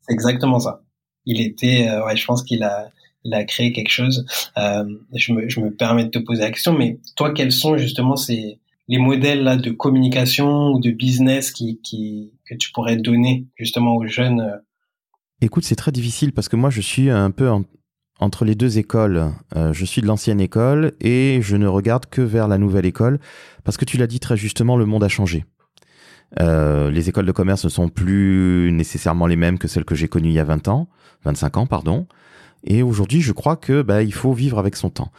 C'est 0.00 0.14
exactement 0.14 0.58
ça. 0.58 0.82
Il 1.26 1.42
était, 1.42 1.86
euh, 1.86 2.02
ouais, 2.06 2.16
je 2.16 2.24
pense 2.24 2.42
qu'il 2.42 2.62
a, 2.62 2.90
il 3.24 3.34
a 3.34 3.44
créé 3.44 3.72
quelque 3.72 3.90
chose. 3.90 4.24
Euh, 4.56 4.84
je, 5.14 5.34
me, 5.34 5.50
je 5.50 5.60
me 5.60 5.70
permets 5.70 6.04
de 6.04 6.08
te 6.08 6.18
poser 6.18 6.40
la 6.40 6.50
question, 6.50 6.72
mais 6.72 6.98
toi, 7.14 7.34
quels 7.34 7.52
sont 7.52 7.76
justement 7.76 8.16
ces, 8.16 8.58
les 8.88 8.96
modèles 8.96 9.42
là 9.42 9.56
de 9.56 9.70
communication 9.70 10.68
ou 10.72 10.80
de 10.80 10.90
business 10.90 11.50
qui, 11.50 11.78
qui 11.82 12.32
que 12.48 12.54
tu 12.54 12.72
pourrais 12.72 12.96
donner 12.96 13.46
justement 13.56 13.96
aux 13.96 14.06
jeunes 14.06 14.40
euh? 14.40 14.56
Écoute, 15.42 15.64
c'est 15.64 15.76
très 15.76 15.92
difficile 15.92 16.32
parce 16.32 16.48
que 16.48 16.56
moi 16.56 16.70
je 16.70 16.80
suis 16.80 17.10
un 17.10 17.30
peu 17.30 17.50
entre 18.20 18.44
les 18.44 18.54
deux 18.54 18.78
écoles. 18.78 19.32
Euh, 19.56 19.72
je 19.72 19.84
suis 19.84 20.00
de 20.00 20.06
l'ancienne 20.06 20.40
école 20.40 20.92
et 21.00 21.40
je 21.42 21.56
ne 21.56 21.66
regarde 21.66 22.06
que 22.06 22.22
vers 22.22 22.48
la 22.48 22.58
nouvelle 22.58 22.86
école 22.86 23.18
parce 23.64 23.76
que 23.76 23.84
tu 23.84 23.96
l'as 23.96 24.06
dit 24.06 24.20
très 24.20 24.36
justement, 24.36 24.76
le 24.76 24.86
monde 24.86 25.04
a 25.04 25.08
changé. 25.08 25.44
Euh, 26.40 26.90
les 26.90 27.08
écoles 27.08 27.26
de 27.26 27.32
commerce 27.32 27.64
ne 27.64 27.70
sont 27.70 27.88
plus 27.88 28.70
nécessairement 28.72 29.26
les 29.26 29.36
mêmes 29.36 29.58
que 29.58 29.68
celles 29.68 29.84
que 29.84 29.94
j'ai 29.94 30.08
connues 30.08 30.30
il 30.30 30.34
y 30.34 30.40
a 30.40 30.44
20 30.44 30.68
ans, 30.68 30.88
25 31.24 31.56
ans, 31.58 31.66
pardon. 31.66 32.06
Et 32.64 32.82
aujourd'hui, 32.82 33.20
je 33.20 33.32
crois 33.32 33.56
que 33.56 33.82
bah, 33.82 34.02
il 34.02 34.14
faut 34.14 34.32
vivre 34.32 34.58
avec 34.58 34.74
son 34.74 34.90
temps. 34.90 35.12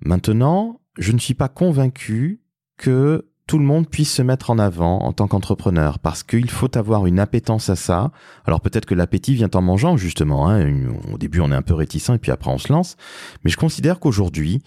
Maintenant, 0.00 0.80
je 0.96 1.12
ne 1.12 1.18
suis 1.18 1.34
pas 1.34 1.48
convaincu 1.48 2.40
que 2.76 3.26
tout 3.48 3.58
le 3.58 3.64
monde 3.64 3.88
puisse 3.88 4.12
se 4.12 4.22
mettre 4.22 4.50
en 4.50 4.58
avant 4.58 4.98
en 4.98 5.12
tant 5.14 5.26
qu'entrepreneur 5.26 5.98
parce 5.98 6.22
qu'il 6.22 6.50
faut 6.50 6.76
avoir 6.76 7.06
une 7.06 7.18
appétence 7.18 7.70
à 7.70 7.76
ça. 7.76 8.12
Alors 8.44 8.60
peut-être 8.60 8.84
que 8.84 8.94
l'appétit 8.94 9.34
vient 9.34 9.48
en 9.54 9.62
mangeant 9.62 9.96
justement. 9.96 10.48
Hein. 10.48 10.70
Au 11.12 11.16
début 11.16 11.40
on 11.40 11.50
est 11.50 11.56
un 11.56 11.62
peu 11.62 11.74
réticent 11.74 12.10
et 12.10 12.18
puis 12.18 12.30
après 12.30 12.50
on 12.50 12.58
se 12.58 12.70
lance. 12.70 12.96
Mais 13.42 13.50
je 13.50 13.56
considère 13.56 14.00
qu'aujourd'hui 14.00 14.62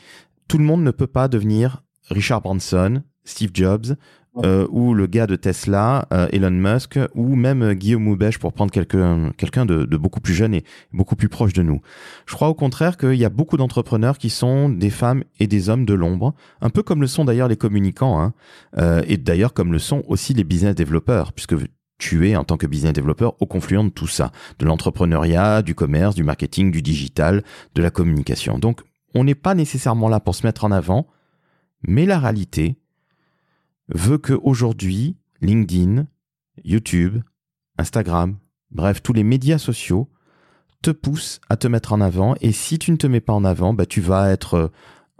tout 0.47 0.57
le 0.57 0.63
monde 0.63 0.83
ne 0.83 0.89
peut 0.89 1.07
pas 1.07 1.27
devenir 1.27 1.83
Richard 2.09 2.41
Branson, 2.41 3.03
Steve 3.23 3.51
Jobs, 3.53 3.95
euh, 4.37 4.65
ou 4.69 4.93
le 4.93 5.07
gars 5.07 5.27
de 5.27 5.35
Tesla, 5.35 6.07
euh, 6.13 6.27
Elon 6.31 6.51
Musk, 6.51 6.97
ou 7.15 7.35
même 7.35 7.61
euh, 7.63 7.73
Guillaume 7.73 8.03
Moubèche 8.03 8.39
pour 8.39 8.53
prendre 8.53 8.71
quelqu'un 8.71 9.65
de, 9.65 9.85
de, 9.85 9.97
beaucoup 9.97 10.21
plus 10.21 10.33
jeune 10.33 10.53
et 10.53 10.63
beaucoup 10.93 11.15
plus 11.15 11.29
proche 11.29 11.53
de 11.53 11.61
nous. 11.61 11.81
Je 12.25 12.35
crois 12.35 12.47
au 12.47 12.53
contraire 12.53 12.97
qu'il 12.97 13.15
y 13.15 13.25
a 13.25 13.29
beaucoup 13.29 13.57
d'entrepreneurs 13.57 14.17
qui 14.17 14.29
sont 14.29 14.69
des 14.69 14.89
femmes 14.89 15.23
et 15.39 15.47
des 15.47 15.69
hommes 15.69 15.85
de 15.85 15.93
l'ombre, 15.93 16.33
un 16.61 16.69
peu 16.69 16.81
comme 16.81 17.01
le 17.01 17.07
sont 17.07 17.25
d'ailleurs 17.25 17.49
les 17.49 17.57
communicants, 17.57 18.21
hein, 18.21 18.33
euh, 18.77 19.01
et 19.07 19.17
d'ailleurs 19.17 19.53
comme 19.53 19.71
le 19.71 19.79
sont 19.79 20.03
aussi 20.07 20.33
les 20.33 20.43
business 20.43 20.75
développeurs, 20.75 21.33
puisque 21.33 21.55
tu 21.97 22.29
es 22.29 22.35
en 22.35 22.43
tant 22.43 22.57
que 22.57 22.67
business 22.67 22.93
développeur 22.93 23.35
au 23.41 23.45
confluent 23.45 23.83
de 23.83 23.89
tout 23.89 24.07
ça, 24.07 24.31
de 24.59 24.65
l'entrepreneuriat, 24.65 25.61
du 25.61 25.75
commerce, 25.75 26.15
du 26.15 26.23
marketing, 26.23 26.71
du 26.71 26.81
digital, 26.81 27.43
de 27.75 27.81
la 27.81 27.91
communication. 27.91 28.57
Donc 28.57 28.81
on 29.13 29.23
n'est 29.23 29.35
pas 29.35 29.55
nécessairement 29.55 30.09
là 30.09 30.19
pour 30.19 30.35
se 30.35 30.47
mettre 30.47 30.63
en 30.63 30.71
avant, 30.71 31.07
mais 31.87 32.05
la 32.05 32.17
réalité, 32.17 32.77
veut 33.89 34.17
que 34.17 34.33
aujourd'hui, 34.33 35.17
LinkedIn, 35.41 36.07
YouTube, 36.63 37.21
Instagram, 37.77 38.37
bref, 38.71 39.01
tous 39.01 39.13
les 39.13 39.23
médias 39.23 39.57
sociaux 39.57 40.09
te 40.81 40.91
poussent 40.91 41.39
à 41.49 41.57
te 41.57 41.67
mettre 41.67 41.93
en 41.93 42.01
avant. 42.01 42.35
Et 42.41 42.51
si 42.51 42.79
tu 42.79 42.91
ne 42.91 42.97
te 42.97 43.07
mets 43.07 43.21
pas 43.21 43.33
en 43.33 43.45
avant, 43.45 43.73
bah, 43.73 43.85
tu 43.85 44.01
vas 44.01 44.31
être 44.31 44.53
euh, 44.55 44.67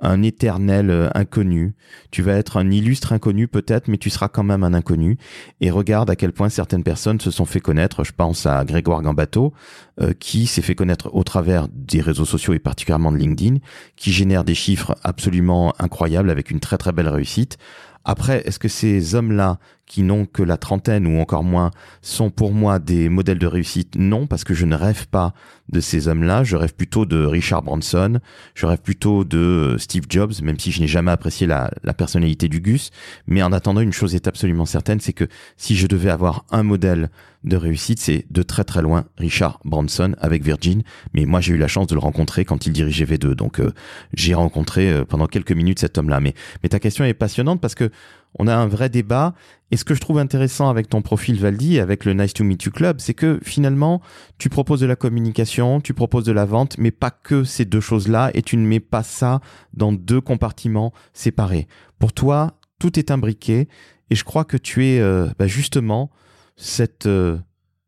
un 0.02 0.24
éternel 0.24 0.89
euh, 0.89 1.10
inconnu. 1.13 1.76
Tu 2.10 2.21
vas 2.21 2.34
être 2.34 2.58
un 2.58 2.71
illustre 2.71 3.13
inconnu 3.13 3.47
peut-être, 3.47 3.88
mais 3.88 3.97
tu 3.97 4.10
seras 4.10 4.28
quand 4.28 4.43
même 4.43 4.63
un 4.63 4.74
inconnu. 4.74 5.17
Et 5.62 5.69
regarde 5.69 6.10
à 6.10 6.15
quel 6.15 6.32
point 6.32 6.50
certaines 6.50 6.84
personnes 6.84 7.21
se 7.21 7.32
sont 7.32 7.45
fait 7.45 7.60
connaître. 7.60 8.04
Je 8.04 8.12
pense 8.12 8.45
à 8.45 8.65
Grégoire 8.65 9.02
Gambato, 9.02 9.54
euh, 10.02 10.13
qui 10.13 10.47
s'est 10.47 10.63
fait 10.63 10.76
connaître 10.76 11.13
au 11.13 11.24
travers 11.24 11.67
des 11.71 12.02
réseaux 12.02 12.26
sociaux 12.26 12.54
et 12.54 12.60
particulièrement 12.60 13.12
de 13.12 13.17
LinkedIn, 13.17 13.58
qui 13.95 14.12
génère 14.12 14.43
des 14.43 14.56
chiffres 14.56 14.95
absolument 15.04 15.74
incroyables 15.80 16.32
avec 16.32 16.50
une 16.50 16.60
très 16.60 16.78
très 16.78 16.91
belle 16.91 17.10
réussite. 17.10 17.58
Après, 18.04 18.42
est-ce 18.48 18.60
que 18.60 18.68
ces 18.68 19.16
hommes-là, 19.16 19.60
qui 19.86 20.04
n'ont 20.04 20.26
que 20.26 20.42
la 20.42 20.58
trentaine 20.58 21.06
ou 21.06 21.20
encore 21.20 21.44
moins, 21.44 21.72
sont 22.02 22.30
pour 22.30 22.52
moi 22.52 22.80
des 22.80 23.10
modèles 23.10 23.38
de 23.38 23.46
réussite? 23.46 23.96
Non, 23.96 24.26
parce 24.26 24.44
que 24.44 24.54
je 24.54 24.66
ne 24.66 24.76
rêve 24.76 25.08
pas 25.08 25.34
de 25.70 25.80
ces 25.80 26.08
hommes-là. 26.08 26.44
Je 26.44 26.56
rêve 26.56 26.74
plutôt 26.74 27.06
de 27.06 27.24
Richard 27.26 27.62
Branson. 27.62 28.20
Je 28.56 28.66
rêve 28.66 28.80
plutôt 28.80 29.24
de 29.24 29.76
Steve 29.78 30.06
Jobs, 30.10 30.34
même 30.42 30.60
si 30.60 30.72
je 30.72 30.82
n'ai 30.82 30.88
jamais 30.88 31.12
apprécié 31.12 31.46
la, 31.46 31.70
personnalité 31.96 32.48
du 32.48 32.60
Gus. 32.60 32.90
Mais 33.28 33.44
en 33.44 33.52
attendant, 33.52 33.82
une 33.82 33.94
chose 33.94 34.16
est 34.16 34.28
absolument 34.28 34.66
certaine, 34.66 35.00
c'est 35.00 35.14
que 35.14 35.28
si 35.58 35.76
je 35.76 35.88
devais 35.88 36.10
avoir 36.10 36.46
un 36.52 36.64
modèle 36.64 37.10
de 37.43 37.56
réussite, 37.56 37.99
c'est 37.99 38.25
de 38.30 38.43
très 38.43 38.63
très 38.63 38.82
loin 38.82 39.06
Richard 39.17 39.60
Branson 39.65 40.15
avec 40.19 40.43
Virgin. 40.43 40.84
Mais 41.13 41.25
moi, 41.25 41.41
j'ai 41.41 41.54
eu 41.54 41.58
la 41.58 41.67
chance 41.67 41.88
de 41.88 41.95
le 41.95 41.99
rencontrer 41.99 42.45
quand 42.45 42.65
il 42.65 42.73
dirigeait 42.73 43.06
V2. 43.06 43.34
Donc, 43.34 43.60
euh, 43.60 43.71
j'ai 44.13 44.34
rencontré 44.34 44.91
euh, 44.91 45.06
pendant 45.06 45.27
quelques 45.27 45.51
minutes 45.51 45.80
cet 45.80 45.97
homme-là. 45.97 46.19
Mais, 46.19 46.34
ta 46.69 46.80
question 46.80 47.04
est 47.04 47.13
passionnante 47.13 47.60
parce 47.60 47.75
que 47.75 47.89
on 48.39 48.47
a 48.47 48.56
un 48.56 48.67
vrai 48.67 48.89
débat. 48.89 49.34
Et 49.71 49.77
ce 49.77 49.84
que 49.84 49.93
je 49.93 49.99
trouve 49.99 50.19
intéressant 50.19 50.69
avec 50.69 50.88
ton 50.88 51.01
profil 51.01 51.39
Valdi, 51.39 51.80
avec 51.80 52.06
le 52.06 52.13
Nice 52.13 52.34
to 52.34 52.43
Meet 52.43 52.63
You 52.63 52.71
Club, 52.71 52.97
c'est 52.99 53.13
que 53.13 53.39
finalement, 53.43 54.01
tu 54.38 54.49
proposes 54.49 54.82
de 54.82 54.86
la 54.86 54.95
communication, 54.95 55.82
tu 55.82 55.93
proposes 55.93 56.25
de 56.25 56.32
la 56.32 56.45
vente, 56.45 56.77
mais 56.77 56.91
pas 56.91 57.12
que 57.12 57.43
ces 57.43 57.65
deux 57.65 57.82
choses-là, 57.82 58.32
et 58.34 58.41
tu 58.41 58.58
ne 58.58 58.65
mets 58.65 58.80
pas 58.80 59.04
ça 59.04 59.41
dans 59.73 59.91
deux 59.91 60.21
compartiments 60.21 60.93
séparés. 61.13 61.67
Pour 61.99 62.13
toi, 62.13 62.58
tout 62.80 62.99
est 62.99 63.12
imbriqué, 63.12 63.67
et 64.10 64.15
je 64.15 64.23
crois 64.23 64.43
que 64.43 64.58
tu 64.58 64.86
es 64.86 64.99
euh, 64.99 65.27
bah, 65.39 65.47
justement 65.47 66.12
cette, 66.56 67.06
euh, 67.06 67.38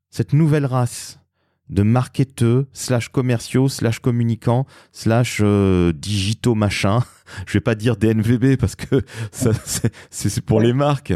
cette 0.09 0.33
nouvelle 0.33 0.65
race 0.65 1.19
de 1.69 1.81
marketeux, 1.81 2.67
slash 2.73 3.09
commerciaux, 3.09 3.67
slash 3.67 3.99
communicants, 3.99 4.65
slash 4.91 5.39
euh, 5.41 5.91
digitaux 5.93 6.55
machin. 6.55 6.99
Je 7.47 7.53
vais 7.53 7.61
pas 7.61 7.75
dire 7.75 7.95
DNVB 7.95 8.57
parce 8.57 8.75
que 8.75 9.01
c'est 10.11 10.41
pour 10.41 10.61
les 10.61 10.73
marques. 10.73 11.13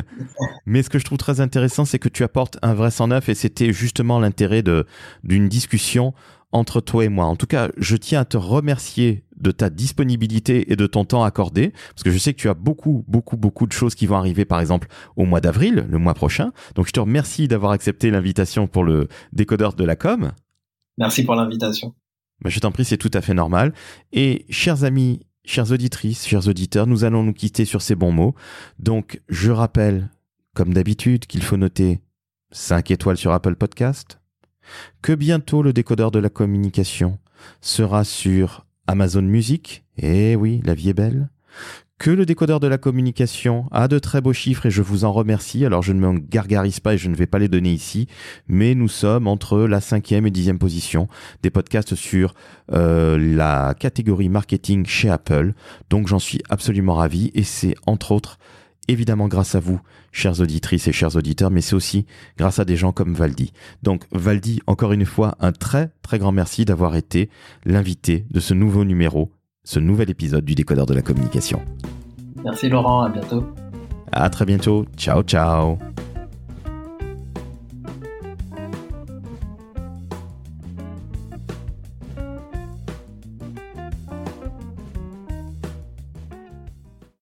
Mais 0.65 0.83
ce 0.83 0.89
que 0.89 0.99
je 0.99 1.05
trouve 1.05 1.17
très 1.17 1.41
intéressant, 1.41 1.85
c'est 1.85 1.99
que 1.99 2.09
tu 2.09 2.23
apportes 2.23 2.57
un 2.61 2.73
vrai 2.73 2.91
109 2.91 3.29
et 3.29 3.35
c'était 3.35 3.73
justement 3.73 4.19
l'intérêt 4.19 4.63
d'une 5.23 5.49
discussion 5.49 6.13
entre 6.51 6.81
toi 6.81 7.05
et 7.05 7.09
moi. 7.09 7.25
En 7.25 7.35
tout 7.35 7.45
cas, 7.45 7.69
je 7.77 7.97
tiens 7.97 8.21
à 8.21 8.25
te 8.25 8.37
remercier 8.37 9.25
de 9.37 9.51
ta 9.51 9.69
disponibilité 9.69 10.71
et 10.71 10.75
de 10.75 10.87
ton 10.87 11.05
temps 11.05 11.23
accordé, 11.23 11.73
parce 11.89 12.03
que 12.03 12.11
je 12.11 12.17
sais 12.17 12.33
que 12.33 12.39
tu 12.39 12.49
as 12.49 12.53
beaucoup, 12.53 13.05
beaucoup, 13.07 13.37
beaucoup 13.37 13.67
de 13.67 13.71
choses 13.71 13.95
qui 13.95 14.05
vont 14.05 14.17
arriver, 14.17 14.45
par 14.45 14.59
exemple, 14.59 14.87
au 15.15 15.25
mois 15.25 15.41
d'avril, 15.41 15.85
le 15.89 15.97
mois 15.97 16.13
prochain. 16.13 16.51
Donc, 16.75 16.87
je 16.87 16.91
te 16.91 16.99
remercie 16.99 17.47
d'avoir 17.47 17.71
accepté 17.71 18.11
l'invitation 18.11 18.67
pour 18.67 18.83
le 18.83 19.07
décodeur 19.33 19.73
de 19.73 19.83
la 19.83 19.95
com. 19.95 20.31
Merci 20.97 21.23
pour 21.23 21.35
l'invitation. 21.35 21.93
Ben, 22.41 22.49
je 22.49 22.59
t'en 22.59 22.71
prie, 22.71 22.85
c'est 22.85 22.97
tout 22.97 23.11
à 23.13 23.21
fait 23.21 23.33
normal. 23.33 23.73
Et 24.11 24.45
chers 24.49 24.83
amis, 24.83 25.25
chères 25.45 25.71
auditrices, 25.71 26.27
chers 26.27 26.47
auditeurs, 26.47 26.87
nous 26.87 27.03
allons 27.03 27.23
nous 27.23 27.33
quitter 27.33 27.65
sur 27.65 27.81
ces 27.81 27.95
bons 27.95 28.11
mots. 28.11 28.35
Donc, 28.79 29.21
je 29.29 29.51
rappelle, 29.51 30.09
comme 30.53 30.73
d'habitude, 30.73 31.25
qu'il 31.25 31.43
faut 31.43 31.57
noter 31.57 32.01
5 32.51 32.91
étoiles 32.91 33.17
sur 33.17 33.31
Apple 33.31 33.55
Podcast, 33.55 34.19
que 35.01 35.13
bientôt 35.13 35.63
le 35.63 35.73
décodeur 35.73 36.11
de 36.11 36.19
la 36.19 36.29
communication 36.29 37.17
sera 37.61 38.03
sur 38.03 38.66
Amazon 38.87 39.21
Music, 39.21 39.83
eh 39.97 40.35
oui, 40.35 40.61
la 40.63 40.73
vie 40.73 40.89
est 40.89 40.93
belle, 40.93 41.29
que 41.99 42.11
le 42.11 42.25
décodeur 42.25 42.59
de 42.59 42.67
la 42.67 42.77
communication 42.77 43.65
a 43.71 43.87
de 43.87 43.97
très 43.99 44.21
beaux 44.21 44.33
chiffres 44.33 44.67
et 44.67 44.71
je 44.71 44.81
vous 44.81 45.03
en 45.03 45.11
remercie. 45.11 45.65
Alors 45.65 45.81
je 45.81 45.93
ne 45.93 45.99
me 45.99 46.19
gargarise 46.19 46.79
pas 46.79 46.93
et 46.93 46.97
je 46.97 47.09
ne 47.09 47.15
vais 47.15 47.25
pas 47.25 47.39
les 47.39 47.47
donner 47.47 47.71
ici, 47.71 48.07
mais 48.47 48.75
nous 48.75 48.87
sommes 48.87 49.27
entre 49.27 49.61
la 49.61 49.81
cinquième 49.81 50.27
et 50.27 50.31
dixième 50.31 50.59
position 50.59 51.07
des 51.41 51.49
podcasts 51.49 51.95
sur 51.95 52.35
euh, 52.71 53.17
la 53.17 53.73
catégorie 53.73 54.29
marketing 54.29 54.85
chez 54.85 55.09
Apple. 55.09 55.53
Donc 55.89 56.07
j'en 56.07 56.19
suis 56.19 56.41
absolument 56.49 56.93
ravi 56.93 57.31
et 57.33 57.43
c'est 57.43 57.75
entre 57.87 58.11
autres 58.11 58.37
évidemment 58.87 59.27
grâce 59.27 59.55
à 59.55 59.59
vous, 59.59 59.79
chères 60.11 60.39
auditrices 60.41 60.87
et 60.87 60.91
chers 60.91 61.15
auditeurs, 61.15 61.51
mais 61.51 61.61
c'est 61.61 61.75
aussi 61.75 62.05
grâce 62.37 62.59
à 62.59 62.65
des 62.65 62.75
gens 62.75 62.91
comme 62.91 63.13
Valdi. 63.13 63.53
Donc 63.83 64.05
Valdi, 64.11 64.61
encore 64.67 64.93
une 64.93 65.05
fois, 65.05 65.35
un 65.39 65.51
très 65.51 65.91
très 66.01 66.19
grand 66.19 66.31
merci 66.31 66.65
d'avoir 66.65 66.95
été 66.95 67.29
l'invité 67.65 68.25
de 68.31 68.39
ce 68.39 68.53
nouveau 68.53 68.83
numéro, 68.83 69.31
ce 69.63 69.79
nouvel 69.79 70.09
épisode 70.09 70.45
du 70.45 70.55
décodeur 70.55 70.85
de 70.85 70.93
la 70.93 71.01
communication. 71.01 71.61
Merci 72.43 72.69
Laurent, 72.69 73.01
à 73.01 73.09
bientôt. 73.09 73.43
À 74.11 74.29
très 74.29 74.45
bientôt. 74.45 74.85
Ciao 74.95 75.21
ciao. 75.23 75.77